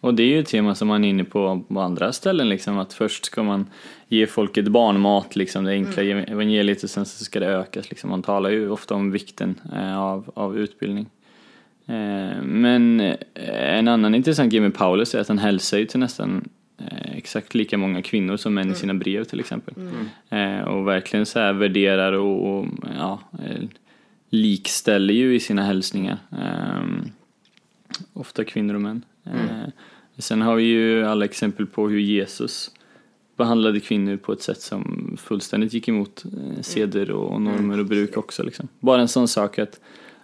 Och 0.00 0.14
det 0.14 0.22
är 0.22 0.26
ju 0.26 0.40
ett 0.40 0.46
tema 0.46 0.74
som 0.74 0.88
man 0.88 1.04
är 1.04 1.08
inne 1.08 1.24
på 1.24 1.62
på 1.68 1.80
andra 1.80 2.12
ställen 2.12 2.48
liksom 2.48 2.78
att 2.78 2.92
först 2.92 3.24
ska 3.24 3.42
man 3.42 3.66
ge 4.08 4.26
folket 4.26 4.68
barnmat 4.68 5.36
liksom 5.36 5.64
det 5.64 5.72
enkla 5.72 6.02
evangeliet 6.02 6.82
och 6.82 6.90
sen 6.90 7.06
så 7.06 7.24
ska 7.24 7.40
det 7.40 7.46
ökas 7.46 7.90
liksom. 7.90 8.10
Man 8.10 8.22
talar 8.22 8.50
ju 8.50 8.70
ofta 8.70 8.94
om 8.94 9.10
vikten 9.10 9.60
eh, 9.76 9.98
av, 9.98 10.30
av 10.34 10.58
utbildning. 10.58 11.06
Eh, 11.86 12.42
men 12.42 13.00
eh, 13.00 13.16
en 13.78 13.88
annan 13.88 14.14
intressant 14.14 14.52
grej 14.52 14.60
med 14.60 14.74
Paulus 14.74 15.14
är 15.14 15.20
att 15.20 15.28
han 15.28 15.38
hälsar 15.38 15.78
ju 15.78 15.86
till 15.86 16.00
nästan 16.00 16.48
exakt 17.14 17.54
lika 17.54 17.78
många 17.78 18.02
kvinnor 18.02 18.36
som 18.36 18.54
män 18.54 18.70
i 18.70 18.74
sina 18.74 18.94
brev 18.94 19.24
till 19.24 19.40
exempel. 19.40 19.74
Eh, 20.28 20.60
och 20.60 20.88
verkligen 20.88 21.26
så 21.26 21.38
här 21.38 21.52
värderar 21.52 22.12
och, 22.12 22.58
och 22.58 22.66
ja, 22.98 23.20
likställer 24.30 25.14
ju 25.14 25.34
i 25.34 25.40
sina 25.40 25.62
hälsningar. 25.62 26.18
Ehm, 26.42 27.10
ofta 28.12 28.44
kvinnor 28.44 28.74
och 28.74 28.80
män. 28.80 29.02
Eh, 29.34 29.68
sen 30.18 30.42
har 30.42 30.56
vi 30.56 30.62
ju 30.62 31.06
alla 31.06 31.24
exempel 31.24 31.66
på 31.66 31.88
hur 31.88 31.98
Jesus 31.98 32.70
behandlade 33.36 33.80
kvinnor 33.80 34.16
på 34.16 34.32
ett 34.32 34.42
sätt 34.42 34.60
som 34.60 35.16
fullständigt 35.20 35.72
gick 35.72 35.88
emot 35.88 36.24
eh, 36.24 36.62
seder 36.62 37.10
och 37.10 37.42
normer 37.42 37.78
och 37.78 37.86
bruk 37.86 38.16
också. 38.16 38.42
Liksom. 38.42 38.68
Bara 38.80 39.00
en 39.00 39.08
sån 39.08 39.28
sak 39.28 39.58
att, 39.58 39.80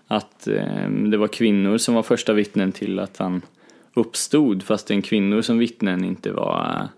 att 0.07 0.49
eh, 0.49 0.91
det 0.91 1.17
var 1.17 1.29
kvinnor 1.29 1.79
som 1.79 1.95
var 1.95 2.03
första 2.03 2.33
vittnen 2.33 2.73
till 2.73 2.99
att 2.99 3.17
han 3.17 3.43
uppstod 3.95 4.63
fast 4.63 4.91
en 4.91 5.03
kvinnor 5.03 5.43
som 5.43 5.59
vittnen 5.59 6.05
inte 6.05 6.33
var 6.33 6.89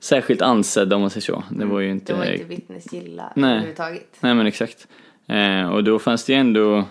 särskilt 0.00 0.42
ansedda 0.42 0.96
om 0.96 1.00
man 1.02 1.10
säger 1.10 1.24
så. 1.24 1.44
Det 1.50 1.64
var 1.64 1.80
ju 1.80 1.90
inte... 1.90 2.12
Det 2.12 2.18
var 2.18 2.32
inte 2.32 2.44
vittnesgilla 2.44 3.32
Nej. 3.36 3.50
överhuvudtaget. 3.50 4.16
Nej 4.20 4.34
men 4.34 4.46
exakt. 4.46 4.88
Och 5.72 5.84
då 5.84 5.98
fanns 5.98 6.24
det 6.24 6.32
ju 6.32 6.38
ändå 6.38 6.84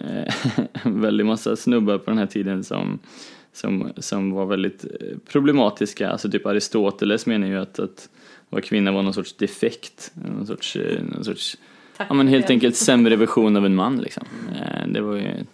en 0.72 1.00
väldig 1.00 1.26
massa 1.26 1.56
snubbar 1.56 1.98
på 1.98 2.10
den 2.10 2.18
här 2.18 2.26
tiden 2.26 2.64
som, 2.64 2.98
som, 3.52 3.92
som 3.96 4.30
var 4.32 4.46
väldigt 4.46 4.84
eh, 4.84 5.18
problematiska. 5.28 6.10
Alltså 6.10 6.30
typ 6.30 6.46
Aristoteles 6.46 7.26
menar 7.26 7.46
ju 7.46 7.56
att, 7.58 7.78
att 7.78 8.08
vara 8.48 8.62
kvinna 8.62 8.92
var 8.92 9.02
någon 9.02 9.14
sorts 9.14 9.36
defekt. 9.36 10.12
Någon 10.14 10.46
sorts, 10.46 10.76
eh, 10.76 11.02
någon 11.04 11.24
sorts 11.24 11.56
Tack 11.96 12.06
ja 12.10 12.14
men 12.14 12.28
helt 12.28 12.50
enkelt 12.50 12.76
sämre 12.76 13.16
version 13.16 13.56
av 13.56 13.66
en 13.66 13.74
man 13.74 13.98
liksom. 13.98 14.24
Eh, 14.54 14.86
det 14.88 15.00
var 15.00 15.16
ju 15.16 15.44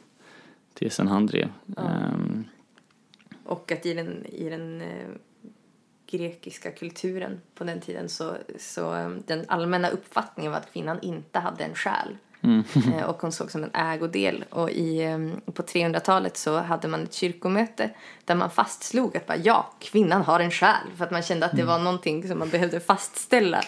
tesen 0.74 1.08
han 1.08 1.26
drev. 1.26 1.48
Ehm, 1.76 2.44
Och 3.44 3.72
att 3.72 3.86
i 3.86 3.94
den, 3.94 4.26
i 4.26 4.48
den 4.48 4.82
grekiska 6.10 6.70
kulturen 6.70 7.40
på 7.54 7.64
den 7.64 7.80
tiden 7.80 8.08
så, 8.08 8.36
så 8.58 9.12
den 9.26 9.44
allmänna 9.48 9.88
uppfattningen 9.88 10.52
var 10.52 10.58
att 10.58 10.72
kvinnan 10.72 10.98
inte 11.02 11.38
hade 11.38 11.64
en 11.64 11.74
själ. 11.74 12.16
Eh, 12.46 13.04
och 13.04 13.22
hon 13.22 13.32
såg 13.32 13.50
som 13.50 13.64
en 13.64 13.70
ägodel. 13.74 14.44
Och 14.50 14.70
i, 14.70 15.02
eh, 15.02 15.52
på 15.52 15.62
300-talet 15.62 16.36
så 16.36 16.58
hade 16.58 16.88
man 16.88 17.02
ett 17.02 17.14
kyrkomöte 17.14 17.90
där 18.24 18.34
man 18.34 18.50
fastslog 18.50 19.16
att 19.16 19.26
bara, 19.26 19.38
ja, 19.38 19.72
kvinnan 19.80 20.22
har 20.22 20.40
en 20.40 20.50
själ. 20.50 20.86
För 20.96 21.04
att 21.04 21.10
man 21.10 21.22
kände 21.22 21.46
att 21.46 21.56
det 21.56 21.64
var 21.64 21.78
någonting 21.78 22.28
som 22.28 22.38
man 22.38 22.48
behövde 22.48 22.80
fastställa 22.80 23.60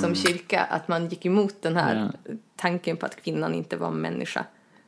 som 0.00 0.14
kyrka. 0.14 0.60
Att 0.60 0.88
man 0.88 1.08
gick 1.08 1.26
emot 1.26 1.62
den 1.62 1.76
här 1.76 2.12
tanken 2.56 2.96
på 2.96 3.06
att 3.06 3.22
kvinnan 3.22 3.54
inte 3.54 3.76
var 3.76 3.90
människa. 3.90 4.44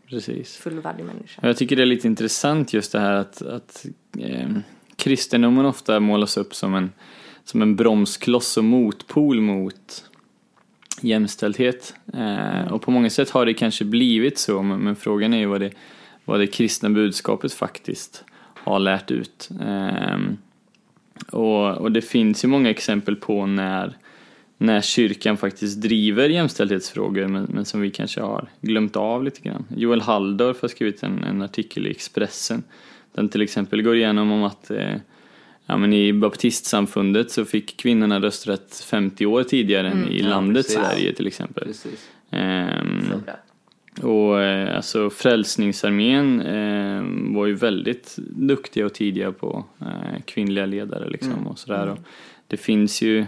precis. 0.09 0.57
Fullvärdig 0.57 1.05
människa. 1.05 1.47
Jag 1.47 1.57
tycker 1.57 1.77
det 1.77 1.83
är 1.83 1.87
lite 1.87 2.07
intressant 2.07 2.73
just 2.73 2.93
det 2.93 3.01
här 3.01 3.13
att, 3.13 3.43
att 3.43 3.87
eh, 4.19 4.49
kristendomen 4.97 5.67
ofta 5.67 6.01
målas 6.01 6.37
upp 6.37 6.55
som 6.55 6.75
en, 6.75 6.93
som 7.45 7.63
en 7.63 7.77
bromskloss 7.77 8.57
och 8.57 8.65
motpol 8.65 9.41
mot 9.41 10.10
jämställdhet. 11.05 11.95
Eh, 12.15 12.73
och 12.73 12.83
på 12.83 12.91
många 12.91 13.11
sätt 13.11 13.31
har 13.31 13.47
det 13.47 13.55
kanske 13.55 13.85
blivit 13.85 14.39
så, 14.39 14.63
men, 14.63 14.81
men 14.81 14.97
frågan 14.97 15.35
är 15.35 15.39
ju 15.39 15.47
vad 15.47 15.61
det, 15.61 15.71
vad 16.25 16.41
det 16.41 16.47
kristna 16.47 16.91
budskapet 16.91 17.53
faktiskt 17.53 18.25
har 18.55 18.79
lärt 18.79 19.11
ut. 19.11 19.49
Eh, 19.61 20.19
och, 21.31 21.79
och 21.79 21.93
det 21.93 22.03
finns 22.03 22.45
ju 22.45 22.49
många 22.49 22.71
exempel 22.71 23.17
på 23.17 23.47
när, 23.47 23.97
när 24.59 24.81
kyrkan 24.81 25.37
faktiskt 25.37 25.83
driver 25.83 26.29
jämställdhetsfrågor 26.29 27.27
men, 27.27 27.43
men 27.43 27.65
som 27.65 27.81
vi 27.81 27.91
kanske 27.91 28.21
har 28.21 28.49
glömt 28.61 28.97
av 28.97 29.25
lite 29.25 29.41
grann. 29.41 29.65
Joel 29.77 30.01
Halldorf 30.01 30.63
har 30.63 30.69
skrivit 30.69 31.03
en, 31.03 31.25
en 31.25 31.43
artikel 31.43 31.87
i 31.87 31.91
Expressen 31.91 32.63
den 33.13 33.29
till 33.29 33.43
exempel 33.43 33.83
går 33.83 33.97
igenom 33.97 34.33
om 34.33 34.43
att 34.43 34.71
eh, 34.71 34.95
ja, 35.71 35.77
men 35.77 35.93
i 35.93 36.13
baptistsamfundet 36.13 37.31
så 37.31 37.45
fick 37.45 37.77
kvinnorna 37.77 38.21
rösträtt 38.21 38.85
50 38.91 39.27
år 39.27 39.43
tidigare 39.43 39.89
än 39.89 40.09
i 40.09 40.21
Ja, 40.21 40.29
landet 40.29 40.67
precis. 40.67 40.75
Sverige 40.75 41.13
till 41.13 41.27
exempel. 41.27 41.69
Ehm, 42.31 43.03
och 44.03 44.43
eh, 44.43 44.77
alltså 44.77 45.11
Frälsningsarmén 45.11 46.41
eh, 46.41 47.35
var 47.35 47.47
ju 47.47 47.55
väldigt 47.55 48.17
duktiga 48.19 48.87
och 48.87 48.95
tidiga 48.95 49.33
på 49.33 49.65
eh, 49.81 50.23
kvinnliga 50.25 50.67
ledare 50.67 51.11
liksom 51.11 51.47
och 51.47 51.59
sådär. 51.59 51.89
Och 51.89 51.99
det 52.47 52.57
finns 52.57 53.03
ju 53.03 53.27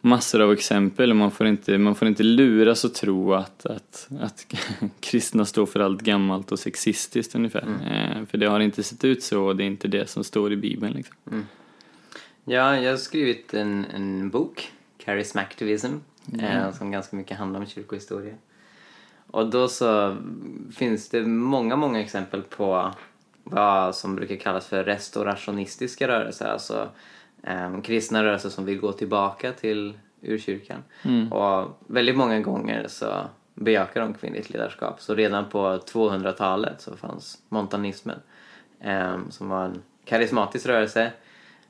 massor 0.00 0.40
av 0.40 0.52
exempel 0.52 1.10
och 1.10 1.16
man 1.16 1.30
får 1.30 1.46
inte, 1.46 1.78
man 1.78 1.94
får 1.94 2.08
inte 2.08 2.22
luras 2.22 2.84
och 2.84 2.94
tro 2.94 3.34
att, 3.34 3.66
att, 3.66 4.08
att 4.20 4.46
kristna 5.00 5.44
står 5.44 5.66
för 5.66 5.80
allt 5.80 6.00
gammalt 6.00 6.52
och 6.52 6.58
sexistiskt 6.58 7.34
ungefär. 7.34 7.62
Eh, 7.62 8.24
för 8.26 8.38
det 8.38 8.46
har 8.46 8.60
inte 8.60 8.82
sett 8.82 9.04
ut 9.04 9.22
så 9.22 9.42
och 9.42 9.56
det 9.56 9.64
är 9.64 9.66
inte 9.66 9.88
det 9.88 10.10
som 10.10 10.24
står 10.24 10.52
i 10.52 10.56
bibeln 10.56 10.92
liksom. 10.92 11.46
Ja, 12.44 12.76
jag 12.76 12.90
har 12.90 12.96
skrivit 12.96 13.54
en, 13.54 13.84
en 13.94 14.30
bok, 14.30 14.72
Charismactivism, 15.04 15.92
eh, 16.40 16.72
som 16.72 16.90
ganska 16.90 17.16
mycket 17.16 17.38
handlar 17.38 17.60
om 17.60 17.66
kyrkohistoria. 17.66 18.34
Och 19.30 19.50
då 19.50 19.68
så 19.68 20.16
finns 20.76 21.08
det 21.08 21.26
många, 21.26 21.76
många 21.76 22.00
exempel 22.00 22.42
på 22.42 22.92
vad 23.44 23.96
som 23.96 24.16
brukar 24.16 24.36
kallas 24.36 24.66
för 24.66 24.84
restaurationistiska 24.84 26.08
rörelser, 26.08 26.46
alltså 26.46 26.88
eh, 27.42 27.80
kristna 27.80 28.24
rörelser 28.24 28.48
som 28.48 28.64
vill 28.64 28.80
gå 28.80 28.92
tillbaka 28.92 29.52
till 29.52 29.98
urkyrkan. 30.22 30.82
Och 31.30 31.78
väldigt 31.86 32.16
många 32.16 32.40
gånger 32.40 32.86
så 32.88 33.24
bejakar 33.54 34.00
de 34.00 34.14
kvinnligt 34.14 34.50
ledarskap. 34.50 35.00
Så 35.00 35.14
redan 35.14 35.48
på 35.48 35.58
200-talet 35.58 36.80
så 36.80 36.96
fanns 36.96 37.38
montanismen 37.48 38.18
eh, 38.80 39.18
som 39.30 39.48
var 39.48 39.64
en 39.64 39.82
karismatisk 40.04 40.66
rörelse. 40.66 41.12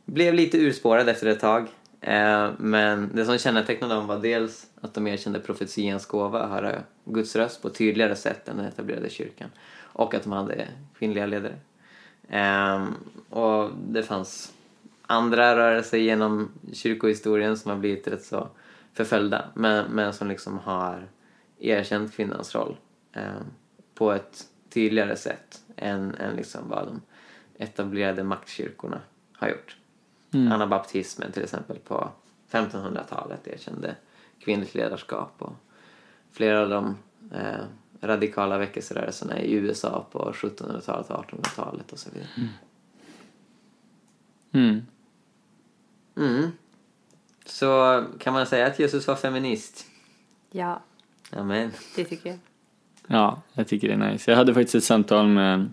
Blev 0.04 0.34
lite 0.34 0.58
urspårad 0.58 1.08
efter 1.08 1.26
ett 1.26 1.40
tag. 1.40 1.68
Eh, 2.00 2.50
men 2.58 3.10
det 3.14 3.25
som 3.25 3.38
kännetecknade 3.38 3.94
dem 3.94 4.06
var 4.06 4.18
dels 4.18 4.66
att 4.80 4.94
de 4.94 5.06
erkände 5.06 5.40
profetians 5.40 6.06
gåva, 6.06 6.46
höra 6.46 6.75
Guds 7.04 7.37
röst 7.37 7.62
på 7.62 7.70
tydligare 7.70 8.16
sätt 8.16 8.48
än 8.48 8.56
den 8.56 8.66
etablerade 8.66 9.10
kyrkan. 9.10 9.50
Och 9.80 10.14
att 10.14 10.22
de 10.22 10.32
hade 10.32 10.68
kvinnliga 10.98 11.26
ledare. 11.26 11.54
Eh, 12.28 12.87
och 13.30 13.70
det 13.88 14.02
fanns 14.02 14.52
andra 15.10 15.56
rörelser 15.56 15.98
genom 15.98 16.50
kyrkohistorien 16.72 17.58
som 17.58 17.70
har 17.70 17.78
blivit 17.78 18.08
rätt 18.08 18.24
så 18.24 18.48
förföljda 18.92 19.44
men, 19.54 19.86
men 19.90 20.12
som 20.12 20.28
liksom 20.28 20.58
har 20.58 21.08
erkänt 21.58 22.14
kvinnans 22.14 22.54
roll 22.54 22.76
eh, 23.12 23.40
på 23.94 24.12
ett 24.12 24.46
tydligare 24.70 25.16
sätt 25.16 25.62
än, 25.76 26.14
än 26.14 26.36
liksom 26.36 26.68
vad 26.68 26.86
de 26.86 27.00
etablerade 27.64 28.24
maktkyrkorna 28.24 29.00
har 29.32 29.48
gjort. 29.48 29.76
Anabaptismen 30.52 31.32
till 31.32 31.42
exempel 31.42 31.78
på 31.78 32.10
1500-talet 32.50 33.46
erkände 33.46 33.96
kvinnligt 34.40 34.74
ledarskap 34.74 35.32
och 35.38 35.52
flera 36.32 36.60
av 36.60 36.68
de 36.68 36.96
eh, 37.32 37.64
radikala 38.00 38.58
väckelserörelserna 38.58 39.40
i 39.40 39.52
USA 39.52 40.06
på 40.10 40.32
1700-talet 40.32 41.10
och 41.10 41.24
1800-talet 41.24 41.92
och 41.92 41.98
så 41.98 42.10
vidare. 42.10 42.28
Mm. 42.36 42.48
Mm. 44.52 44.86
Så 47.46 48.04
kan 48.18 48.32
man 48.32 48.46
säga 48.46 48.66
att 48.66 48.78
Jesus 48.78 49.06
var 49.06 49.16
feminist? 49.16 49.87
Ja, 50.50 50.82
Amen. 51.32 51.70
det 51.96 52.04
tycker 52.04 52.30
jag. 52.30 52.38
Ja, 53.06 53.42
jag 53.52 53.68
tycker 53.68 53.88
det 53.88 53.94
är 53.94 54.12
nice. 54.12 54.30
Jag 54.30 54.37
hade 54.38 54.54
faktiskt 54.54 54.75
ett 54.75 54.84
samtal 54.84 55.26
med 55.28 55.70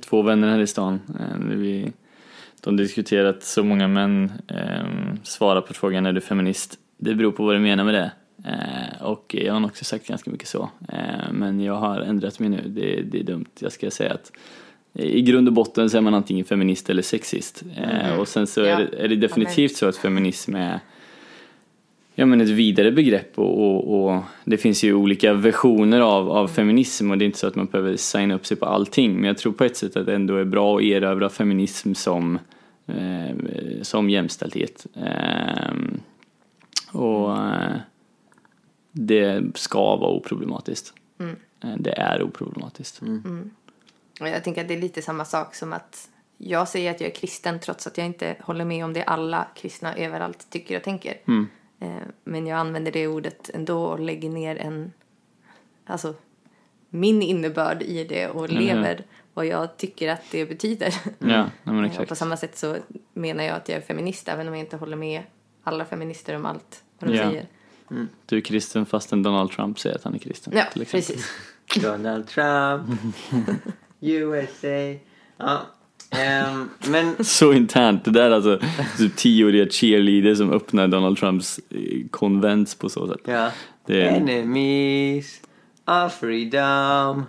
två 0.00 0.22
vänner 0.22 0.50
här 0.50 0.58
i 0.58 0.66
stan. 0.66 1.00
eh, 1.20 1.56
vi, 1.56 1.92
de 2.60 2.76
diskuterat 2.76 3.42
så 3.42 3.64
många 3.64 3.88
män 3.88 4.32
eh, 4.48 5.14
svarar 5.22 5.60
på 5.60 5.74
frågan 5.74 6.06
är 6.06 6.12
du 6.12 6.20
feminist? 6.20 6.78
det 6.98 7.14
beror 7.14 7.32
på 7.32 7.44
vad 7.44 7.54
du 7.54 7.58
menar 7.58 7.84
med 7.84 7.94
det. 7.94 8.10
Eh, 8.44 9.02
och 9.02 9.34
jag 9.38 9.52
har 9.52 9.60
nog 9.60 9.70
också 9.70 9.84
sagt 9.84 10.06
ganska 10.06 10.30
mycket 10.30 10.48
så. 10.48 10.70
Eh, 10.88 11.32
men 11.32 11.60
jag 11.60 11.74
har 11.74 12.00
ändrat 12.00 12.38
mig 12.38 12.48
nu, 12.48 12.62
det, 12.66 13.02
det 13.02 13.20
är 13.20 13.24
dumt. 13.24 13.50
Jag 13.58 13.72
ska 13.72 13.90
säga 13.90 14.14
att 14.14 14.32
i 14.98 15.22
grund 15.22 15.48
och 15.48 15.54
botten 15.54 15.90
så 15.90 15.96
är 15.96 16.00
man 16.00 16.14
antingen 16.14 16.44
feminist 16.44 16.90
eller 16.90 17.02
sexist. 17.02 17.62
Eh, 17.76 18.18
och 18.20 18.28
sen 18.28 18.46
så 18.46 18.60
Ja. 18.60 18.66
är, 18.66 18.76
det, 18.78 19.04
är 19.04 19.08
det 19.08 19.16
definitivt 19.16 19.76
så 19.76 19.86
att 19.86 19.96
feminism 19.96 20.54
är 20.54 20.80
ja, 22.14 22.26
men 22.26 22.40
ett 22.40 22.48
vidare 22.48 22.92
begrepp 22.92 23.38
och, 23.38 23.58
och, 23.64 24.04
och 24.14 24.22
det 24.44 24.56
finns 24.56 24.84
ju 24.84 24.94
olika 24.94 25.32
versioner 25.34 26.00
av, 26.00 26.30
av 26.30 26.48
feminism 26.48 27.10
och 27.10 27.18
det 27.18 27.24
är 27.24 27.26
inte 27.26 27.38
så 27.38 27.46
att 27.46 27.54
man 27.54 27.66
behöver 27.66 27.96
signa 27.96 28.34
upp 28.34 28.46
sig 28.46 28.56
på 28.56 28.66
allting 28.66 29.14
men 29.14 29.24
jag 29.24 29.38
tror 29.38 29.52
på 29.52 29.64
ett 29.64 29.76
sätt 29.76 29.96
att 29.96 30.06
det 30.06 30.14
ändå 30.14 30.36
är 30.36 30.44
bra 30.44 30.76
att 30.76 30.82
erövra 30.82 31.28
feminism 31.28 31.94
som, 31.94 32.38
eh, 32.86 33.36
som 33.82 34.10
jämställdhet. 34.10 34.86
Ehm, 34.96 36.00
och 36.92 37.32
eh, 37.32 37.76
det 38.92 39.42
ska 39.54 39.96
vara 39.96 40.10
oproblematiskt. 40.10 40.92
Eh, 41.62 41.74
Det 41.78 41.90
är 41.98 42.22
oproblematiskt. 42.22 43.00
Och 43.02 43.08
jag 44.26 44.44
tänker 44.44 44.62
att 44.62 44.68
det 44.68 44.74
är 44.74 44.80
lite 44.80 45.02
samma 45.02 45.24
sak 45.24 45.54
som 45.54 45.72
att 45.72 46.08
jag 46.38 46.68
säger 46.68 46.90
att 46.90 47.00
jag 47.00 47.10
är 47.10 47.14
kristen 47.14 47.60
trots 47.60 47.86
att 47.86 47.98
jag 47.98 48.06
inte 48.06 48.36
håller 48.40 48.64
med 48.64 48.84
om 48.84 48.92
det 48.92 49.02
alla 49.04 49.46
kristna 49.56 49.96
överallt 49.96 50.46
tycker 50.50 50.76
och 50.76 50.82
tänker. 50.82 51.16
Eh, 51.80 51.88
Men 52.24 52.46
jag 52.46 52.58
använder 52.58 52.92
det 52.92 53.06
ordet 53.06 53.50
ändå 53.54 53.84
och 53.84 54.00
lägger 54.00 54.30
ner 54.30 54.56
en, 54.56 54.92
alltså 55.86 56.14
min 56.90 57.22
innebörd 57.22 57.82
i 57.82 58.04
det 58.04 58.28
och 58.28 58.48
lever 58.48 59.04
vad 59.34 59.46
jag 59.46 59.76
tycker 59.76 60.08
att 60.12 60.22
det 60.30 60.46
betyder. 60.46 60.94
Ja, 61.18 61.50
ja 61.62 61.72
men 61.72 61.84
Eh, 61.84 62.02
på 62.04 62.14
samma 62.14 62.36
sätt 62.36 62.58
så 62.58 62.76
menar 63.14 63.44
jag 63.44 63.56
att 63.56 63.68
jag 63.68 63.78
är 63.78 63.82
feminist 63.82 64.28
även 64.28 64.48
om 64.48 64.54
jag 64.54 64.60
inte 64.60 64.76
håller 64.76 64.96
med 64.96 65.22
alla 65.64 65.84
feminister 65.84 66.36
om 66.36 66.46
allt 66.46 66.82
vad 66.98 67.10
de 67.10 67.16
Ja. 67.16 67.30
säger. 67.30 67.46
Du 68.26 68.36
är 68.36 68.40
kristen 68.40 68.86
fastän 68.86 69.22
Donald 69.22 69.50
Trump 69.50 69.78
säger 69.78 69.96
att 69.96 70.04
han 70.04 70.14
är 70.14 70.18
kristen. 70.18 70.52
Ja, 70.56 70.64
precis. 70.90 71.26
Donald 71.82 72.26
Trump, 72.28 73.00
USA. 74.00 74.98
Ja. 75.36 75.60
ehm, 76.10 76.68
men 76.88 77.24
Så 77.24 77.52
internt. 77.52 78.04
Det 78.04 78.10
där 78.10 78.30
är 78.30 78.30
alltså 78.30 78.60
typ 78.98 79.16
tioåriga 79.16 79.66
cheerleaders 79.70 80.38
som 80.38 80.52
öppnar 80.52 80.88
Donald 80.88 81.18
Trumps 81.18 81.60
eh, 81.70 82.06
konvents 82.10 82.74
på 82.74 82.88
så 82.88 83.06
sätt. 83.08 83.20
ja. 83.24 83.50
Det 83.86 84.02
är- 84.02 84.16
Enemies 84.16 85.40
of 85.86 86.12
freedom. 86.20 87.24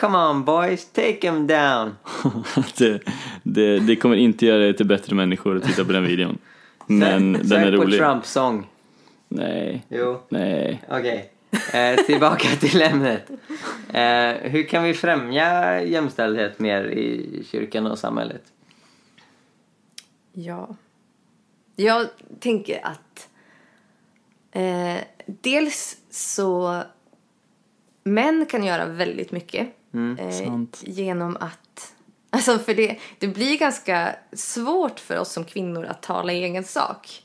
Come 0.00 0.18
on 0.18 0.44
boys, 0.44 0.84
take 0.92 1.18
him 1.30 1.46
down. 1.46 1.90
det, 2.78 3.00
det, 3.42 3.78
det 3.78 3.96
kommer 3.96 4.16
inte 4.16 4.46
göra 4.46 4.66
er 4.66 4.72
till 4.72 4.86
bättre 4.86 5.14
människor 5.16 5.56
att 5.56 5.64
titta 5.64 5.84
på 5.84 5.92
den 5.92 6.04
videon. 6.06 6.38
Men 6.86 7.32
den 7.32 7.42
är 7.42 7.44
Sök 7.64 7.76
på 7.76 7.82
rolig. 7.84 7.98
Trump-sång. 8.00 8.66
Nej, 9.28 9.84
Jo, 9.88 10.20
nej. 10.28 10.82
okej. 10.90 11.30
Eh, 11.72 12.04
tillbaka 12.04 12.48
till 12.60 12.82
ämnet. 12.82 13.30
Eh, 13.92 14.50
hur 14.50 14.68
kan 14.68 14.84
vi 14.84 14.94
främja 14.94 15.82
jämställdhet 15.82 16.58
mer 16.58 16.84
i 16.84 17.42
kyrkan 17.50 17.86
och 17.86 17.98
samhället? 17.98 18.42
Ja. 20.32 20.76
Jag 21.76 22.06
tänker 22.40 22.86
att 22.86 23.28
eh, 24.52 25.04
dels 25.26 25.96
så 26.10 26.82
män 28.04 28.46
kan 28.50 28.64
göra 28.64 28.86
väldigt 28.86 29.32
mycket 29.32 29.68
eh, 30.18 30.30
sant. 30.30 30.82
genom 30.84 31.36
att 31.40 31.60
Alltså 32.30 32.58
för 32.58 32.74
det, 32.74 32.98
det 33.18 33.28
blir 33.28 33.58
ganska 33.58 34.16
svårt 34.32 35.00
för 35.00 35.18
oss 35.18 35.32
som 35.32 35.44
kvinnor 35.44 35.84
att 35.84 36.02
tala 36.02 36.32
i 36.32 36.44
egen 36.44 36.64
sak. 36.64 37.22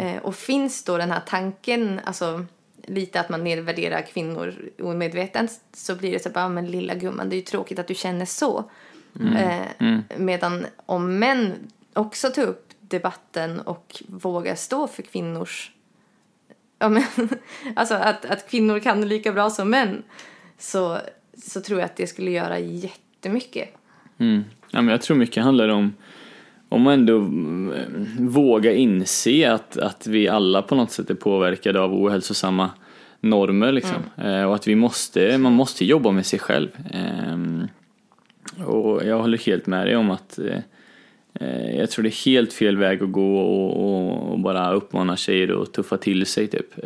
Eh, 0.00 0.22
och 0.22 0.34
finns 0.34 0.84
då 0.84 0.98
den 0.98 1.10
här 1.10 1.22
tanken, 1.26 2.00
alltså 2.04 2.44
lite 2.86 3.20
att 3.20 3.28
man 3.28 3.44
nedvärderar 3.44 4.02
kvinnor 4.02 4.54
omedvetet 4.78 5.60
så 5.72 5.94
blir 5.94 6.12
det 6.12 6.22
så 6.22 6.30
bara, 6.30 6.48
men 6.48 6.70
lilla 6.70 6.94
gumman, 6.94 7.28
det 7.28 7.34
är 7.34 7.38
ju 7.38 7.42
tråkigt 7.42 7.78
att 7.78 7.88
du 7.88 7.94
känner 7.94 8.24
så. 8.24 8.70
Eh, 9.36 9.98
Medan 10.16 10.66
om 10.86 11.18
män 11.18 11.52
också 11.92 12.30
tar 12.30 12.42
upp 12.42 12.70
debatten 12.80 13.60
och 13.60 14.02
vågar 14.06 14.54
stå 14.54 14.86
för 14.88 15.02
kvinnors... 15.02 15.72
Ja, 16.78 16.88
men, 16.88 17.04
alltså 17.76 17.94
att, 17.94 18.24
att 18.24 18.50
kvinnor 18.50 18.78
kan 18.78 19.08
lika 19.08 19.32
bra 19.32 19.50
som 19.50 19.70
män 19.70 20.02
så, 20.58 20.98
så 21.42 21.60
tror 21.60 21.80
jag 21.80 21.86
att 21.86 21.96
det 21.96 22.06
skulle 22.06 22.30
göra 22.30 22.58
jättemycket. 22.58 23.68
Mm. 24.18 24.44
Ja, 24.70 24.82
men 24.82 24.88
jag 24.88 25.02
tror 25.02 25.16
mycket 25.16 25.44
handlar 25.44 25.68
om 25.68 25.94
om 26.68 26.82
man 26.82 26.92
ändå 26.92 27.18
mm, 27.18 27.72
våga 28.18 28.72
inse 28.72 29.52
att, 29.52 29.76
att 29.76 30.06
vi 30.06 30.28
alla 30.28 30.62
på 30.62 30.74
något 30.74 30.90
sätt 30.90 31.10
är 31.10 31.14
påverkade 31.14 31.80
av 31.80 31.94
ohälsosamma 31.94 32.70
normer 33.20 33.72
liksom. 33.72 34.02
Eh, 34.16 34.42
och 34.42 34.54
att 34.54 34.66
vi 34.66 34.74
måste, 34.74 35.38
man 35.38 35.52
måste 35.52 35.84
jobba 35.84 36.10
med 36.10 36.26
sig 36.26 36.38
själv. 36.38 36.68
Ehm, 36.90 37.68
och 38.66 39.06
jag 39.06 39.18
håller 39.18 39.38
helt 39.38 39.66
med 39.66 39.86
dig 39.86 39.96
om 39.96 40.10
att 40.10 40.38
eh, 40.38 40.58
eh, 41.34 41.76
jag 41.76 41.90
tror 41.90 42.02
det 42.02 42.08
är 42.08 42.24
helt 42.24 42.52
fel 42.52 42.76
väg 42.76 43.02
att 43.02 43.12
gå 43.12 43.38
och, 43.38 44.32
och, 44.32 44.38
bara 44.38 44.72
uppmana 44.72 45.16
tjejer 45.16 45.62
att 45.62 45.72
tuffa 45.72 45.96
till 45.96 46.26
sig 46.26 46.46
typ. 46.46 46.78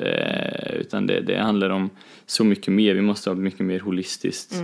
Utan 0.72 1.06
det, 1.06 1.20
det 1.20 1.38
handlar 1.38 1.70
om 1.70 1.90
så 2.26 2.44
mycket 2.44 2.72
mer, 2.72 2.94
vi 2.94 3.00
måste 3.02 3.30
ha 3.30 3.34
ett 3.34 3.42
mycket 3.42 3.66
mer 3.66 3.80
holistiskt 3.80 4.54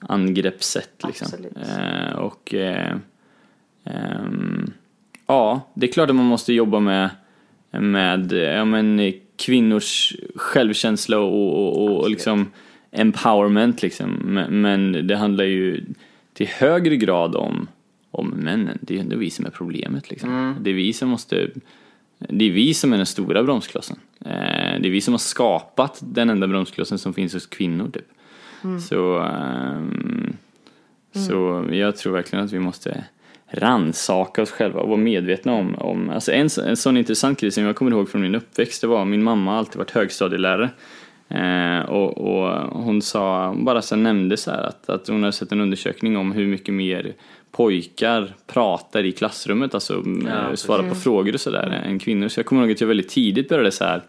angreppssätt 0.00 1.02
liksom. 1.06 1.26
Absolut. 1.26 1.52
Och 2.16 2.54
ja, 5.26 5.60
det 5.74 5.88
är 5.88 5.92
klart 5.92 6.10
att 6.10 6.16
man 6.16 6.24
måste 6.24 6.52
jobba 6.52 6.80
med, 6.80 7.10
med 7.70 8.32
ja, 8.32 8.64
men, 8.64 9.12
kvinnors 9.36 10.16
självkänsla 10.34 11.18
och, 11.18 11.58
och, 11.58 11.84
och, 11.84 12.00
och 12.00 12.10
liksom 12.10 12.50
empowerment 12.90 13.82
liksom. 13.82 14.10
Men, 14.48 15.06
det 15.06 15.16
handlar 15.16 15.44
ju 15.44 15.84
till 16.32 16.46
högre 16.46 16.96
grad 16.96 17.36
om, 17.36 17.68
om 18.10 18.28
männen. 18.28 18.78
Det 18.80 18.96
är 18.96 19.00
ändå 19.00 19.16
vi 19.16 19.30
som 19.30 19.46
är 19.46 19.50
problemet 19.50 20.10
liksom. 20.10 20.56
Det 20.60 20.70
är 20.70 20.74
vi 20.74 20.92
som 20.92 21.08
måste 21.08 21.48
det 22.18 22.44
är 22.44 22.50
vi 22.50 22.74
som 22.74 22.92
är 22.92 22.96
den 22.96 23.06
stora 23.06 23.42
bromsklossen. 23.42 23.96
Eh, 24.20 24.80
det 24.80 24.88
är 24.88 24.90
vi 24.90 25.00
som 25.00 25.14
har 25.14 25.18
skapat 25.18 25.98
den 26.02 26.30
enda 26.30 26.46
bromsklossen 26.46 26.98
som 26.98 27.14
finns 27.14 27.34
hos 27.34 27.46
kvinnor 27.46 27.90
typ. 27.90 28.08
Så, 28.88 29.18
ehm, 29.18 30.36
så 31.12 31.66
jag 31.70 31.96
tror 31.96 32.12
verkligen 32.12 32.44
att 32.44 32.52
vi 32.52 32.58
måste 32.58 33.04
ransaka 33.50 34.42
oss 34.42 34.50
själva 34.50 34.80
och 34.80 34.88
vara 34.88 34.98
medvetna 34.98 35.52
om, 35.52 35.74
om 35.74 36.10
alltså 36.10 36.32
en, 36.32 36.48
en 36.66 36.76
sån 36.76 36.96
intressant 36.96 37.40
grej 37.40 37.50
som 37.50 37.64
jag 37.64 37.76
kommer 37.76 37.90
ihåg 37.90 38.10
från 38.10 38.20
min 38.20 38.34
uppväxt, 38.34 38.80
det 38.80 38.86
var 38.86 39.04
min 39.04 39.22
mamma 39.22 39.50
har 39.50 39.58
alltid 39.58 39.76
varit 39.76 39.90
högstadielärare. 39.90 40.70
Eh, 41.28 41.80
och, 41.90 42.18
och 42.18 42.48
hon 42.82 43.02
sa, 43.02 43.54
bara 43.58 43.82
så 43.82 43.96
nämnde 43.96 44.36
så 44.36 44.50
här 44.50 44.62
att, 44.62 44.88
att 44.88 45.08
hon 45.08 45.22
hade 45.22 45.32
sett 45.32 45.52
en 45.52 45.60
undersökning 45.60 46.16
om 46.16 46.32
hur 46.32 46.46
mycket 46.46 46.74
mer 46.74 47.14
pojkar 47.50 48.34
pratar 48.46 49.04
i 49.04 49.12
klassrummet, 49.12 49.74
alltså 49.74 50.02
Ja, 50.24 50.50
ja, 50.50 50.56
svarar 50.56 50.88
på 50.88 50.94
frågor 50.94 51.34
och 51.34 51.40
sådär 51.40 51.82
än 51.86 51.98
kvinnor. 51.98 52.28
Så 52.28 52.38
jag 52.38 52.46
kommer 52.46 52.62
ihåg 52.62 52.72
att 52.72 52.80
jag 52.80 52.88
väldigt 52.88 53.08
tidigt 53.08 53.48
började 53.48 53.70
så 53.70 53.84
här 53.84 54.02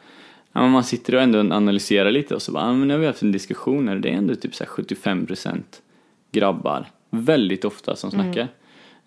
Ja, 0.54 0.68
man 0.68 0.84
sitter 0.84 1.16
och 1.16 1.22
ändå 1.22 1.40
analyserar 1.40 2.12
lite 2.12 2.36
och 2.36 2.42
så 2.42 2.52
bara, 2.52 2.64
ja, 2.64 2.74
men 2.74 2.88
nu 2.88 2.94
har 2.94 3.02
vi 3.02 3.08
haft 3.08 3.22
en 3.22 3.32
diskussion 3.32 3.88
här, 3.88 3.96
det 3.96 4.10
är 4.10 4.14
ändå 4.14 4.36
typ 4.36 4.56
så 4.56 4.64
här 4.64 4.72
75% 4.72 5.62
grabbar, 6.32 6.86
väldigt 7.10 7.66
ofta 7.66 7.96
som 7.96 8.12
snackar. 8.12 8.48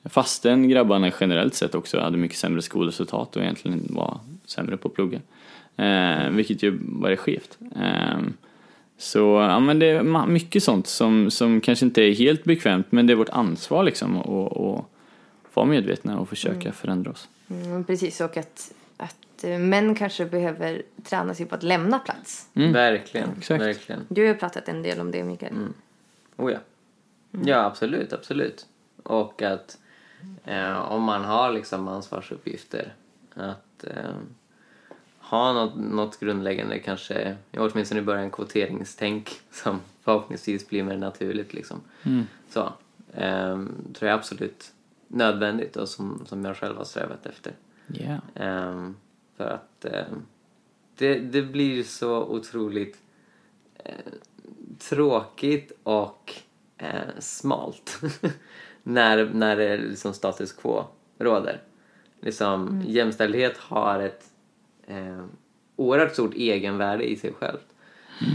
Fastän 0.05 0.69
grabbarna 0.69 1.13
generellt 1.21 1.55
sett 1.55 1.75
också 1.75 2.01
hade 2.01 2.17
mycket 2.17 2.39
sämre 2.39 2.63
skolresultat 2.63 3.37
och 3.37 3.43
egentligen 3.43 3.87
var 3.91 4.21
sämre 4.45 4.77
på 4.77 4.89
att 4.89 4.95
plugga. 4.95 5.21
Eh, 5.77 6.31
vilket 6.31 6.63
ju 6.63 6.79
bara 6.81 7.13
är 7.13 7.17
skevt. 7.17 7.59
Eh, 7.77 8.21
så 8.99 9.19
ja, 9.19 9.61
men 9.61 9.79
det 9.79 9.87
är 9.87 10.27
mycket 10.27 10.63
sånt 10.63 10.87
som, 10.87 11.31
som 11.31 11.61
kanske 11.61 11.85
inte 11.85 12.03
är 12.03 12.15
helt 12.15 12.45
bekvämt 12.45 12.87
men 12.91 13.07
det 13.07 13.13
är 13.13 13.15
vårt 13.15 13.29
ansvar 13.29 13.83
liksom 13.85 14.17
att 14.19 14.87
att 15.53 15.57
vara 15.57 15.67
medvetna 15.67 16.19
och 16.19 16.29
försöka 16.29 16.73
förändra 16.73 17.11
oss. 17.11 17.29
Mm, 17.51 17.85
precis, 17.85 18.21
och 18.21 18.37
att, 18.37 18.73
att 18.97 19.45
eh, 19.45 19.59
män 19.59 19.95
kanske 19.95 20.25
behöver 20.25 20.83
träna 21.05 21.35
sig 21.35 21.47
på 21.47 21.55
att 21.55 21.63
lämna 21.63 21.99
plats. 21.99 22.49
Verkligen, 22.53 23.29
exakt. 23.39 23.63
verkligen. 23.63 24.07
Du 24.09 24.27
har 24.27 24.35
pratat 24.35 24.69
en 24.69 24.83
del 24.83 25.01
om 25.01 25.11
det, 25.11 25.25
Mikael. 25.25 25.53
Oh 26.37 26.53
ja. 26.53 26.59
Ja, 27.45 27.65
absolut, 27.65 28.13
absolut. 28.13 28.67
Och 29.03 29.43
att 29.43 29.79
eh, 30.45 30.93
om 30.93 31.03
man 31.03 31.25
har 31.25 31.53
liksom 31.53 31.89
ansvarsuppgifter 31.89 32.95
att 33.35 33.85
eh, 33.85 34.15
ha 35.19 35.53
något, 35.53 35.77
något 35.77 36.21
grundläggande 36.21 36.79
kanske, 36.79 37.37
åtminstone 37.57 38.01
i 38.01 38.05
början 38.05 38.31
kvoteringstänk 38.31 39.31
som 39.51 39.81
förhoppningsvis 40.03 40.69
blir 40.69 40.83
mer 40.83 40.97
naturligt 40.97 41.55
liksom. 41.55 41.81
Så, 42.49 42.73
eh, 43.13 43.65
tror 43.95 44.11
jag 44.11 44.19
absolut 44.19 44.73
nödvändigt 45.09 45.77
och 45.77 45.89
som, 45.89 46.25
som 46.27 46.45
jag 46.45 46.57
själv 46.57 46.77
har 46.77 46.85
strävat 46.85 47.27
efter. 47.27 47.53
Yeah. 47.95 48.19
För 49.37 49.51
att 49.51 49.85
ehm, 49.85 50.23
det, 50.97 51.19
det 51.19 51.43
blir 51.43 51.83
så 51.83 52.25
otroligt 52.25 52.99
eh, 53.75 54.13
tråkigt 54.79 55.73
och 55.83 56.35
eh, 56.79 57.19
smalt 57.19 58.01
när, 58.83 59.31
när 59.35 59.57
det 59.57 59.65
är 59.65 59.79
liksom 59.79 60.15
status 60.15 60.53
quo 60.53 60.85
råder. 61.19 61.61
Liksom, 62.21 62.83
Jämställdhet 62.87 63.57
har 63.57 63.99
ett, 64.01 64.25
eh, 64.87 65.25
oerhört 65.77 66.13
stort 66.13 66.35
egenvärde 66.35 67.11
i 67.11 67.17
sig 67.17 67.33
självt. 67.33 67.67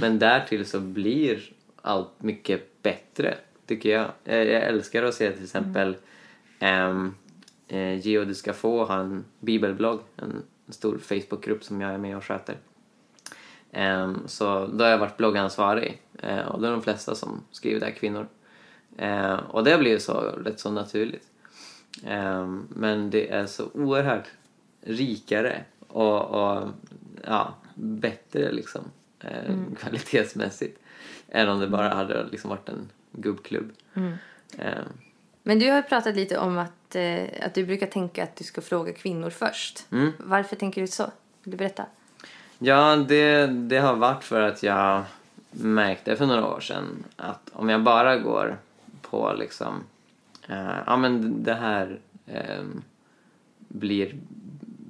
Men 0.01 0.19
därtill 0.19 0.65
så 0.65 0.79
blir 0.79 1.53
allt 1.81 2.21
mycket 2.23 2.81
bättre, 2.83 3.37
tycker 3.65 3.89
jag. 3.89 4.07
Eh, 4.25 4.37
Jag 4.37 4.63
älskar 4.63 5.03
att 5.03 5.13
se 5.13 5.31
till 5.31 5.43
exempel 5.43 5.95
ehm, 6.59 7.15
eh, 7.67 8.07
Geo 8.07 8.25
du 8.25 8.35
ska 8.35 8.53
få 8.53 8.85
har 8.85 8.99
en 8.99 9.25
bibelblogg, 9.39 9.99
en 10.15 10.43
stor 10.69 10.97
Facebookgrupp 10.97 11.63
som 11.63 11.81
jag 11.81 11.93
är 11.93 11.97
med 11.97 12.17
och 12.17 12.23
sköter. 12.23 12.57
Ehm, 13.71 14.27
så 14.27 14.67
då 14.67 14.83
har 14.83 14.91
jag 14.91 14.97
varit 14.97 15.17
bloggansvarig 15.17 16.01
eh, 16.19 16.47
och 16.47 16.61
det 16.61 16.67
är 16.67 16.71
de 16.71 16.81
flesta 16.81 17.15
som 17.15 17.41
skriver 17.51 17.79
där 17.79 17.91
kvinnor. 17.91 18.27
Eh, 18.97 19.33
och 19.33 19.63
det 19.63 19.77
blir 19.77 19.91
ju 19.91 19.99
så 19.99 20.21
rätt 20.21 20.59
så 20.59 20.71
naturligt. 20.71 21.27
Ehm, 22.05 22.67
men 22.69 23.09
det 23.09 23.31
är 23.31 23.45
så 23.45 23.69
oerhört 23.73 24.27
rikare 24.81 25.63
och, 25.87 26.21
och 26.25 26.67
ja, 27.25 27.55
bättre 27.75 28.51
liksom 28.51 28.81
eh, 29.19 29.55
kvalitetsmässigt 29.79 30.79
än 31.29 31.49
om 31.49 31.59
det 31.59 31.67
bara 31.67 31.89
hade 31.89 32.25
liksom 32.31 32.49
varit 32.49 32.69
en 32.69 32.89
gubbklubb. 33.11 33.71
Ehm, 34.57 34.83
Men 35.43 35.59
du 35.59 35.71
har 35.71 35.81
pratat 35.81 36.15
lite 36.15 36.37
om 36.37 36.57
att, 36.57 36.95
eh, 36.95 37.23
att 37.41 37.53
du 37.53 37.65
brukar 37.65 37.87
tänka 37.87 38.23
att 38.23 38.35
du 38.35 38.43
ska 38.43 38.61
fråga 38.61 38.93
kvinnor 38.93 39.29
först. 39.29 39.85
Mm. 39.91 40.11
Varför 40.17 40.55
tänker 40.55 40.81
du 40.81 40.87
så? 40.87 41.11
Vill 41.43 41.51
du 41.51 41.57
berätta? 41.57 41.85
Ja, 42.59 42.95
det, 42.95 43.47
det 43.47 43.77
har 43.77 43.95
varit 43.95 44.23
för 44.23 44.41
att 44.41 44.63
jag 44.63 45.03
märkte 45.51 46.15
för 46.15 46.25
några 46.25 46.47
år 46.47 46.59
sedan 46.59 47.03
att 47.15 47.49
om 47.53 47.69
jag 47.69 47.83
bara 47.83 48.17
går 48.17 48.57
på 49.09 49.33
liksom, 49.33 49.83
eh, 50.47 50.77
ja 50.85 50.97
men 50.97 51.43
det 51.43 51.53
här 51.53 51.99
eh, 52.25 52.63
blir 53.67 54.15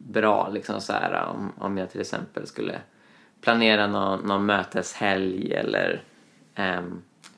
bra 0.07 0.49
liksom 0.49 0.81
så 0.81 0.93
här 0.93 1.27
om, 1.29 1.53
om 1.57 1.77
jag 1.77 1.91
till 1.91 2.01
exempel 2.01 2.47
skulle 2.47 2.81
planera 3.41 3.87
någon, 3.87 4.19
någon 4.19 4.45
möteshelg 4.45 5.53
eller 5.53 6.01
eh, 6.55 6.81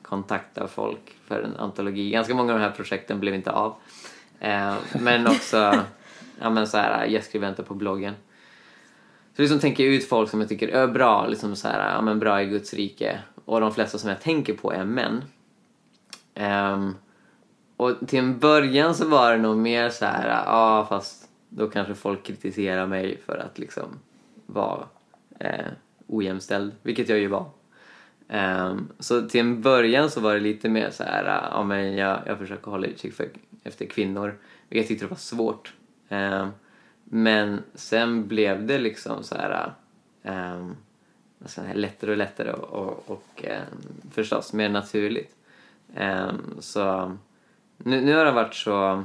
kontakta 0.02 0.68
folk 0.68 1.16
för 1.24 1.42
en 1.42 1.56
antologi. 1.56 2.10
Ganska 2.10 2.34
många 2.34 2.52
av 2.52 2.58
de 2.58 2.64
här 2.64 2.72
projekten 2.72 3.20
blev 3.20 3.34
inte 3.34 3.52
av. 3.52 3.74
Eh, 4.40 4.74
men 5.00 5.26
också 5.26 5.84
ja, 6.40 6.50
men 6.50 6.66
så 6.66 6.76
här, 6.76 7.06
gästskribenter 7.06 7.62
på 7.62 7.74
bloggen. 7.74 8.14
Så 9.36 9.42
liksom 9.42 9.60
tänker 9.60 9.84
jag 9.84 9.94
ut 9.94 10.08
folk 10.08 10.30
som 10.30 10.40
jag 10.40 10.48
tycker 10.48 10.68
är 10.68 10.86
bra, 10.86 11.26
liksom 11.26 11.56
så 11.56 11.68
här, 11.68 11.94
ja, 11.94 12.00
men 12.00 12.18
bra 12.18 12.42
i 12.42 12.46
Guds 12.46 12.74
rike. 12.74 13.18
Och 13.44 13.60
de 13.60 13.74
flesta 13.74 13.98
som 13.98 14.10
jag 14.10 14.20
tänker 14.20 14.54
på 14.54 14.72
är 14.72 14.84
män. 14.84 15.24
Um, 16.40 16.96
och 17.76 18.08
till 18.08 18.18
en 18.18 18.38
början 18.38 18.94
så 18.94 19.08
var 19.08 19.32
det 19.32 19.38
nog 19.38 19.56
mer 19.56 19.90
så 19.90 20.04
här, 20.04 20.28
ja 20.28 20.86
fast 20.88 21.28
då 21.48 21.70
kanske 21.70 21.94
folk 21.94 22.22
kritiserar 22.22 22.86
mig 22.86 23.20
för 23.26 23.38
att 23.38 23.58
liksom 23.58 23.98
vara 24.46 24.86
eh, 25.38 25.66
ojämställd, 26.06 26.72
vilket 26.82 27.08
jag 27.08 27.18
ju 27.18 27.26
var. 27.26 27.50
Um, 28.28 28.88
så 28.98 29.28
till 29.28 29.40
en 29.40 29.62
början 29.62 30.10
så 30.10 30.20
var 30.20 30.34
det 30.34 30.40
lite 30.40 30.68
mer 30.68 30.90
så 30.90 31.02
här, 31.02 31.48
ja 31.52 31.62
men 31.64 31.96
jag, 31.96 32.20
jag 32.26 32.38
försöker 32.38 32.70
hålla 32.70 32.86
utkik 32.86 33.14
för, 33.14 33.28
efter 33.64 33.86
kvinnor, 33.86 34.38
vilket 34.68 34.84
jag 34.84 34.88
tyckte 34.88 35.04
det 35.04 35.10
var 35.10 35.16
svårt. 35.16 35.74
Um, 36.08 36.50
men 37.04 37.62
sen 37.74 38.28
blev 38.28 38.66
det 38.66 38.78
liksom 38.78 39.22
så 39.22 39.34
här, 39.34 39.72
um, 40.22 40.76
alltså 41.42 41.62
här 41.62 41.74
lättare 41.74 42.10
och 42.10 42.16
lättare 42.16 42.52
och, 42.52 42.68
och, 42.70 43.10
och 43.10 43.44
um, 43.44 44.10
förstås 44.10 44.52
mer 44.52 44.68
naturligt. 44.68 45.36
Ehm, 45.96 46.56
så 46.60 47.16
nu, 47.78 48.00
nu 48.00 48.14
har 48.16 48.24
det 48.24 48.32
varit 48.32 48.54
så, 48.54 49.04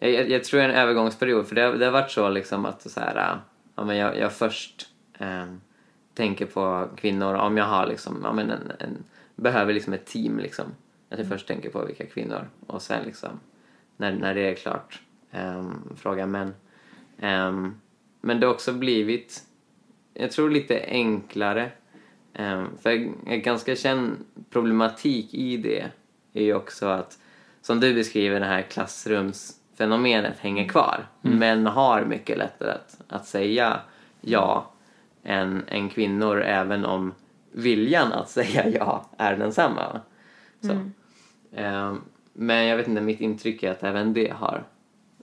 jag, 0.00 0.10
jag, 0.10 0.30
jag 0.30 0.44
tror 0.44 0.60
det 0.60 0.66
är 0.66 0.68
en 0.68 0.74
övergångsperiod 0.74 1.46
för 1.46 1.54
det, 1.54 1.62
har- 1.62 1.72
det 1.72 1.84
har 1.84 1.92
varit 1.92 2.10
så 2.10 2.28
liksom 2.28 2.64
att 2.64 2.90
så 2.90 3.00
här, 3.00 3.38
ja, 3.76 3.84
men 3.84 3.96
jag, 3.96 4.18
jag 4.18 4.32
först 4.32 4.88
ehm, 5.18 5.60
tänker 6.14 6.46
på 6.46 6.88
kvinnor 6.96 7.34
om 7.34 7.56
jag 7.56 7.64
har 7.64 7.86
liksom, 7.86 8.20
ja, 8.24 8.32
men 8.32 8.50
en, 8.50 8.72
en, 8.78 9.04
behöver 9.36 9.72
liksom 9.74 9.92
ett 9.92 10.06
team 10.06 10.38
liksom. 10.38 10.64
Att 11.10 11.18
jag 11.18 11.28
först 11.28 11.46
tänker 11.46 11.70
på 11.70 11.84
vilka 11.84 12.06
kvinnor 12.06 12.48
och 12.66 12.82
sen 12.82 13.04
liksom 13.04 13.40
när, 13.96 14.12
när 14.12 14.34
det 14.34 14.40
är 14.50 14.54
klart 14.54 15.00
um, 15.32 15.82
fråga 15.96 16.26
män. 16.26 16.54
Ehm, 17.18 17.74
men 18.20 18.40
det 18.40 18.46
har 18.46 18.54
också 18.54 18.72
blivit, 18.72 19.42
jag 20.14 20.30
tror 20.30 20.50
lite 20.50 20.84
enklare. 20.86 21.70
Um, 22.38 22.68
för 22.82 22.90
en 23.26 23.42
ganska 23.42 23.76
känd 23.76 24.16
problematik 24.50 25.34
i 25.34 25.56
det 25.56 25.90
är 26.32 26.42
ju 26.42 26.54
också 26.54 26.86
att, 26.86 27.18
som 27.62 27.80
du 27.80 27.94
beskriver, 27.94 28.40
det 28.40 28.46
här 28.46 28.62
klassrumsfenomenet 28.62 30.38
hänger 30.38 30.68
kvar. 30.68 31.06
Män 31.38 31.66
har 31.66 32.04
mycket 32.04 32.38
lättare 32.38 32.70
att, 32.70 33.00
att 33.08 33.26
säga 33.26 33.80
ja 34.20 34.70
än, 35.22 35.62
än 35.68 35.88
kvinnor 35.88 36.42
även 36.42 36.84
om 36.84 37.14
viljan 37.52 38.12
att 38.12 38.30
säga 38.30 38.68
ja 38.68 39.06
är 39.16 39.36
densamma. 39.36 40.00
Så. 40.60 40.90
Ehm, 41.52 42.00
men 42.32 42.66
jag 42.66 42.76
vet 42.76 42.88
inte, 42.88 43.00
mitt 43.00 43.20
intryck 43.20 43.62
är 43.62 43.70
att 43.70 43.82
även 43.82 44.12
det 44.12 44.32
har 44.32 44.64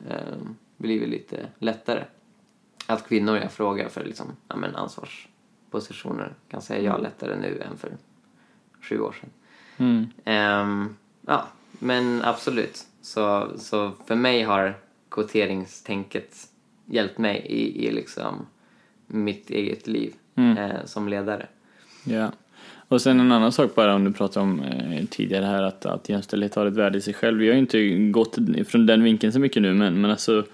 ehm, 0.10 0.56
blivit 0.78 1.10
lite 1.10 1.48
lättare. 1.60 2.04
Att 2.88 3.08
kvinnor 3.08 3.38
jag 3.38 3.52
frågar 3.52 3.90
för 3.90 4.06
liksom, 4.06 4.28
ja, 4.48 4.56
men 4.56 4.76
ansvarspositioner 4.76 6.34
kan 6.50 6.62
säga 6.62 6.82
ja 6.82 6.98
lättare 6.98 7.36
nu 7.36 7.62
än 7.62 7.78
för 7.78 7.92
sju 8.82 9.00
år 9.00 9.12
sedan. 9.12 9.30
Mm. 9.78 10.08
Ehm, 10.26 10.96
ja, 11.28 11.48
men 11.80 12.22
absolut. 12.24 12.86
Så, 13.02 13.48
så 13.58 13.92
för 14.08 14.16
mig 14.16 14.44
har 14.44 14.74
kvoteringstänket 15.12 16.36
hjälpt 16.86 17.18
mig 17.18 17.46
i, 17.50 17.88
i 17.88 17.92
liksom 17.92 18.46
mitt 19.08 19.50
eget 19.50 19.88
liv 19.88 20.14
eh, 20.36 20.86
som 20.86 21.08
ledare. 21.08 21.48
Ja. 22.04 22.32
Och 22.90 23.02
sen 23.02 23.20
en 23.20 23.32
annan 23.32 23.52
sak 23.52 23.76
bara 23.76 23.96
om 23.96 24.04
du 24.04 24.14
pratade 24.14 24.44
om 24.44 24.60
eh, 24.60 25.06
tidigare 25.06 25.46
här 25.46 25.64
att, 25.64 25.86
att 25.86 26.10
jämställdhet 26.10 26.56
har 26.56 26.66
ett 26.66 26.74
värde 26.74 26.98
i 26.98 27.02
sig 27.02 27.14
själv. 27.14 27.40
Vi 27.40 27.48
har 27.48 27.54
ju 27.54 27.60
inte 27.60 28.10
gått 28.12 28.38
från 28.68 28.86
den 28.86 29.04
vinkeln 29.04 29.34
så 29.34 29.40
mycket 29.40 29.62
nu 29.62 29.74
men, 29.74 30.02
men 30.02 30.12
alltså 30.12 30.46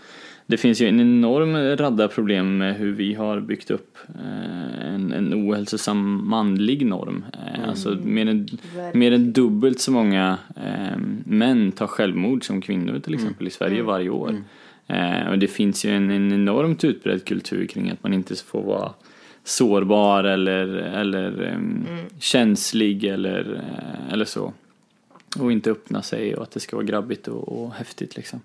det 0.47 0.58
finns 0.58 0.82
ju 0.82 0.88
en 0.88 0.99
enorm 0.99 1.77
radda 1.77 2.08
problem 2.08 2.58
med 2.58 2.75
hur 2.75 2.91
vi 2.93 3.13
har 3.13 3.39
byggt 3.39 3.71
upp 3.71 3.97
eh, 4.15 4.93
en, 4.93 5.12
en 5.12 5.34
ohälsosam 5.34 6.29
manlig 6.29 6.86
norm. 6.86 7.25
Eh, 7.34 7.69
Alltså 7.69 7.97
mer 8.03 8.27
än, 8.27 8.47
mer 8.93 9.12
än 9.12 9.34
dubbelt 9.34 9.79
så 9.79 9.91
många 9.91 10.38
eh, 10.56 10.97
män 11.25 11.71
tar 11.71 11.88
självmord 11.88 12.45
som 12.45 12.62
kvinnor 12.62 12.99
till 12.99 13.13
exempel 13.13 13.47
i 13.47 13.49
Sverige 13.49 13.82
varje 13.84 14.10
år. 14.10 14.43
Eh, 14.88 15.27
och 15.29 15.39
det 15.39 15.47
finns 15.47 15.86
ju 15.86 15.89
en, 15.95 16.12
en 16.12 16.32
enormt 16.32 16.84
utbredd 16.84 17.25
kultur 17.25 17.65
kring 17.67 17.89
att 17.89 18.03
man 18.03 18.13
inte 18.13 18.36
får 18.36 18.63
vara 18.63 18.91
sårbar 19.43 20.23
eller, 20.23 20.67
eller 20.75 21.43
ehm, 21.43 21.86
känslig 22.19 23.03
eller, 23.03 23.62
eller 24.12 24.25
så. 24.25 24.53
Och 25.39 25.52
inte 25.52 25.72
öppna 25.72 26.02
sig 26.02 26.36
och 26.36 26.43
att 26.43 26.52
det 26.52 26.60
ska 26.60 26.76
vara 26.76 26.86
grabbigt 26.86 27.28
och, 27.28 27.63
och 27.63 27.74
häftigt 27.74 28.15
liksom. 28.15 28.41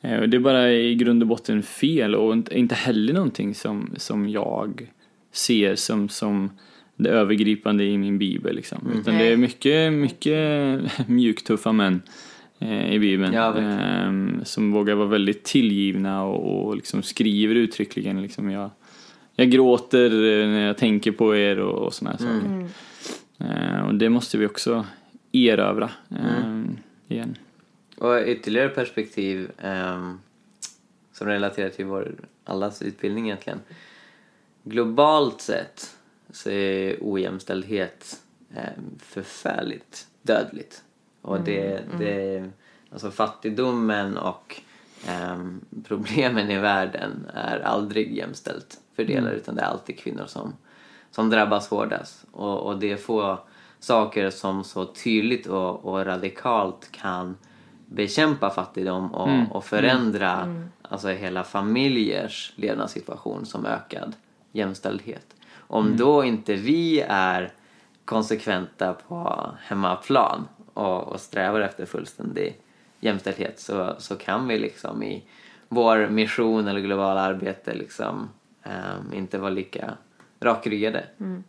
Eh, 0.00 0.18
och 0.18 0.28
det 0.28 0.36
är 0.36 0.40
bara 0.40 0.72
i 0.72 0.94
grund 0.94 1.22
och 1.22 1.28
botten 1.28 1.62
fel 1.62 2.14
och 2.14 2.36
inte- 2.52 2.74
heller 2.74 3.12
någonting 3.12 3.54
som, 3.54 3.90
som 3.96 4.28
jag 4.28 4.90
ser 5.32 5.74
som, 5.74 6.08
som 6.08 6.50
det 6.96 7.10
övergripande 7.10 7.84
i 7.84 7.98
min 7.98 8.18
bibel 8.18 8.56
liksom. 8.56 8.92
Utan 9.00 9.18
det 9.18 9.32
är 9.32 9.36
mycket, 9.36 9.92
mycket 9.92 10.38
mjuktuffa 11.08 11.72
män 11.72 12.02
eh, 12.58 12.92
i 12.92 12.98
bibeln. 12.98 13.32
Ja, 13.34 13.56
ehm, 13.58 14.40
som 14.44 14.72
vågar 14.72 14.94
vara 14.94 15.08
väldigt 15.08 15.44
tillgivna 15.44 16.24
och, 16.24 16.66
och 16.66 16.76
liksom 16.76 17.02
skriver 17.02 17.54
uttryckligen 17.54 18.22
liksom 18.22 18.50
jag, 18.50 18.70
jag 19.36 19.50
gråter 19.50 20.10
eh, 20.10 20.48
när 20.48 20.66
jag 20.66 20.78
tänker 20.78 21.12
på 21.12 21.36
er 21.36 21.58
och, 21.58 21.86
och 21.86 21.94
såna 21.94 22.10
här 22.10 22.18
saker. 22.18 22.68
Eh, 23.38 23.86
och 23.86 23.94
det 23.94 24.08
måste 24.08 24.38
vi 24.38 24.46
också 24.46 24.84
erövra 25.36 25.90
eh, 26.10 26.64
igen. 27.08 27.36
Och 27.98 28.22
ytterligare 28.26 28.68
perspektiv 28.68 29.50
ehm, 29.58 30.20
som 31.12 31.26
relaterar 31.26 31.68
till 31.68 31.84
vår 31.86 32.14
allas 32.44 32.82
utbildning 32.82 33.26
egentligen. 33.26 33.60
Globalt 34.62 35.40
sett 35.40 35.96
så 36.30 36.50
är 36.50 36.98
ojämställdhet 37.00 38.22
ehm, 38.54 38.98
förfärligt 38.98 40.06
dödligt. 40.22 40.82
Och 41.20 41.40
det, 41.40 41.80
det, 41.98 42.44
alltså 42.90 43.10
fattigdomen 43.10 44.16
och 44.16 44.60
ehm, 45.06 45.60
problemen 45.84 46.50
i 46.50 46.58
världen 46.58 47.26
är 47.34 47.60
aldrig 47.60 48.16
jämställt 48.16 48.80
fördelade 48.96 49.36
utan 49.36 49.54
det 49.54 49.60
är 49.60 49.66
alltid 49.66 49.98
kvinnor 49.98 50.26
som, 50.26 50.54
som 51.10 51.30
drabbas 51.30 51.68
hårdast. 51.68 52.24
Och, 52.30 52.60
och 52.66 52.78
det 52.78 52.92
är 52.92 52.96
få 52.96 53.38
saker 53.86 54.30
som 54.30 54.64
så 54.64 54.84
tydligt 54.84 55.46
och, 55.46 55.84
och 55.84 56.06
radikalt 56.06 56.92
kan 56.92 57.36
bekämpa 57.86 58.50
fattigdom 58.50 59.14
och, 59.14 59.56
och 59.56 59.64
förändra 59.64 60.66
Alltså 60.88 61.08
hela 61.08 61.44
familjers 61.44 62.52
levnadssituation 62.56 63.46
som 63.46 63.66
ökad 63.66 64.16
jämställdhet. 64.52 65.26
Om 65.58 65.96
då 65.96 66.24
inte 66.24 66.54
vi 66.54 67.00
är 67.08 67.52
konsekventa 68.04 68.92
på 68.92 69.50
hemmaplan 69.62 70.48
och, 70.74 71.08
och 71.08 71.20
strävar 71.20 71.60
efter 71.60 71.86
fullständig 71.86 72.56
jämställdhet 73.00 73.60
så, 73.60 73.94
så 73.98 74.16
kan 74.16 74.48
vi 74.48 74.58
liksom 74.58 75.02
i 75.02 75.24
vår 75.68 76.08
mission 76.08 76.68
eller 76.68 76.80
globala 76.80 77.20
arbete 77.20 77.74
liksom 77.74 78.28
ehm, 78.62 79.12
inte 79.14 79.38
vara 79.38 79.50
lika 79.50 79.96
rakryggade. 80.40 81.04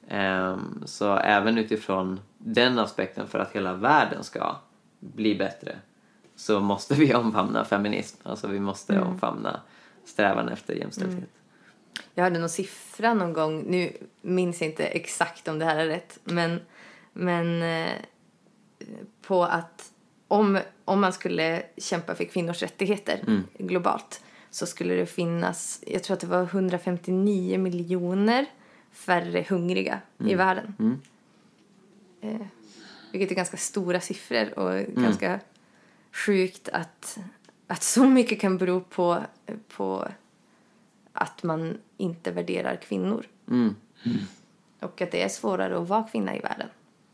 Ehm, 0.07 0.83
så 0.85 1.15
även 1.15 1.57
utifrån 1.57 2.19
den 2.37 2.79
aspekten 2.79 3.27
för 3.27 3.39
att 3.39 3.51
hela 3.51 3.73
världen 3.73 4.23
ska 4.23 4.55
bli 4.99 5.35
bättre 5.35 5.75
så 6.35 6.59
måste 6.59 6.95
vi 6.95 7.13
omfamna 7.15 7.65
feminism. 7.65 8.17
Alltså 8.23 8.47
vi 8.47 8.59
måste 8.59 8.99
omfamna 8.99 9.61
strävan 10.05 10.49
efter 10.49 10.73
jämställdhet. 10.73 11.29
Jag 12.13 12.23
hörde 12.23 12.39
någon 12.39 12.49
siffra 12.49 13.13
någon 13.13 13.33
gång, 13.33 13.63
nu 13.67 13.91
minns 14.21 14.61
jag 14.61 14.69
inte 14.69 14.85
exakt 14.85 15.47
om 15.47 15.59
det 15.59 15.65
här 15.65 15.77
är 15.77 15.87
rätt, 15.87 16.19
men, 16.23 16.59
men 17.13 17.61
eh, 17.61 17.93
på 19.21 19.43
att 19.43 19.91
om, 20.27 20.59
om 20.85 21.01
man 21.01 21.13
skulle 21.13 21.63
kämpa 21.77 22.15
för 22.15 22.23
kvinnors 22.23 22.61
rättigheter 22.61 23.43
globalt 23.57 24.21
så 24.49 24.65
skulle 24.65 24.93
det 24.93 25.05
finnas, 25.05 25.83
jag 25.87 26.03
tror 26.03 26.13
att 26.13 26.19
det 26.19 26.27
var 26.27 26.43
159 26.43 27.59
miljoner 27.59 28.45
färre 28.97 29.45
hungriga 29.49 30.01
i 30.17 30.35
världen. 30.35 31.01
Eh, 32.21 32.47
vilket 33.11 33.31
är 33.31 33.35
ganska 33.35 33.57
stora 33.57 33.99
siffror 33.99 34.59
och 34.59 34.85
ganska 34.85 35.39
sjukt 36.11 36.69
att, 36.69 37.19
att 37.67 37.83
så 37.83 38.05
mycket 38.05 38.39
kan 38.41 38.57
bero 38.57 38.81
på, 38.81 39.23
på 39.67 40.07
att 41.13 41.43
man 41.43 41.77
inte 41.97 42.31
värderar 42.31 42.75
kvinnor. 42.75 43.25
Mm. 43.49 43.75
Och 44.79 45.01
att 45.01 45.11
det 45.11 45.23
är 45.23 45.29
svårare 45.29 45.77
att 45.81 45.87
vara 45.87 46.03
kvinna 46.03 46.35
i 46.35 46.39
världen. 46.39 46.67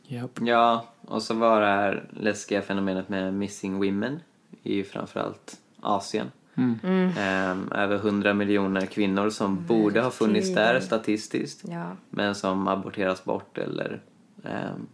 Japp. 0.04 0.40
Ja, 0.42 0.88
och 1.02 1.24
så 1.24 1.34
var 1.34 1.62
det 1.62 1.68
här 1.68 2.10
läskiga 2.14 2.62
fenomenet 2.62 3.10
med 3.10 3.34
missing 3.34 3.78
women 3.78 4.20
i 4.64 4.84
framförallt 4.84 5.62
Asien. 5.82 6.32
Ehm, 6.56 7.72
över 7.72 7.96
100 7.98 8.34
miljoner 8.34 8.86
kvinnor 8.86 9.30
som 9.30 9.66
borde 9.66 10.02
ha 10.02 10.12
funnits 10.12 10.54
där 10.54 10.80
statistiskt 10.80 11.62
Ja. 11.68 11.92
men 12.10 12.36
som 12.36 12.68
aborteras 12.68 13.24
bort 13.26 13.58
eller 13.58 14.02
ehm, 14.44 14.88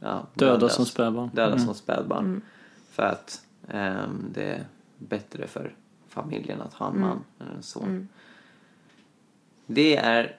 ja, 0.00 0.26
Döda 0.34 0.52
mördas. 0.52 0.74
som 0.74 0.86
spädbarn. 0.86 1.30
Döda 1.32 1.52
Mm. 1.52 1.64
som 1.64 1.74
spädbarn. 1.74 2.40
För 2.90 3.02
att 3.02 3.42
ehm, 3.68 4.30
det 4.34 4.44
är 4.44 4.64
bättre 4.98 5.46
för 5.46 5.74
familjen 6.08 6.60
att 6.62 6.74
ha 6.74 6.88
en 6.90 7.00
man 7.00 7.24
eller 7.40 7.52
en 7.52 7.62
son. 7.62 8.08
Det 9.66 9.96
är 9.96 10.36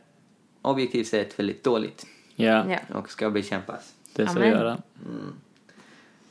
objektivt 0.61 1.07
sett 1.07 1.39
väldigt 1.39 1.63
dåligt 1.63 2.05
Ja, 2.35 2.65
Ja. 2.71 2.79
och 2.99 3.09
ska 3.11 3.29
bekämpas. 3.29 3.93
det 4.15 4.23
ska 4.27 4.31
Amen. 4.39 4.43
vi 4.43 4.49
göra. 4.57 4.77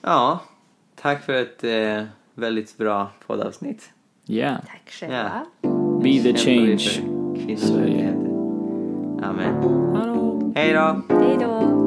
Ja, 0.00 0.40
tack 0.94 1.22
för 1.24 1.32
ett 1.32 1.64
eh, 1.64 2.04
väldigt 2.34 2.76
bra 2.78 3.10
poddavsnitt. 3.26 3.90
Ja. 4.30 4.56
Tack 4.66 4.90
själva. 4.90 5.46
Be 6.02 6.22
the 6.22 6.38
change. 6.38 7.02
Sverige. 7.58 8.08
Amen. 9.22 9.54
Hallå. 9.94 10.52
Hej 10.54 10.72
då! 10.72 11.02
Hej 11.20 11.36
då. 11.40 11.77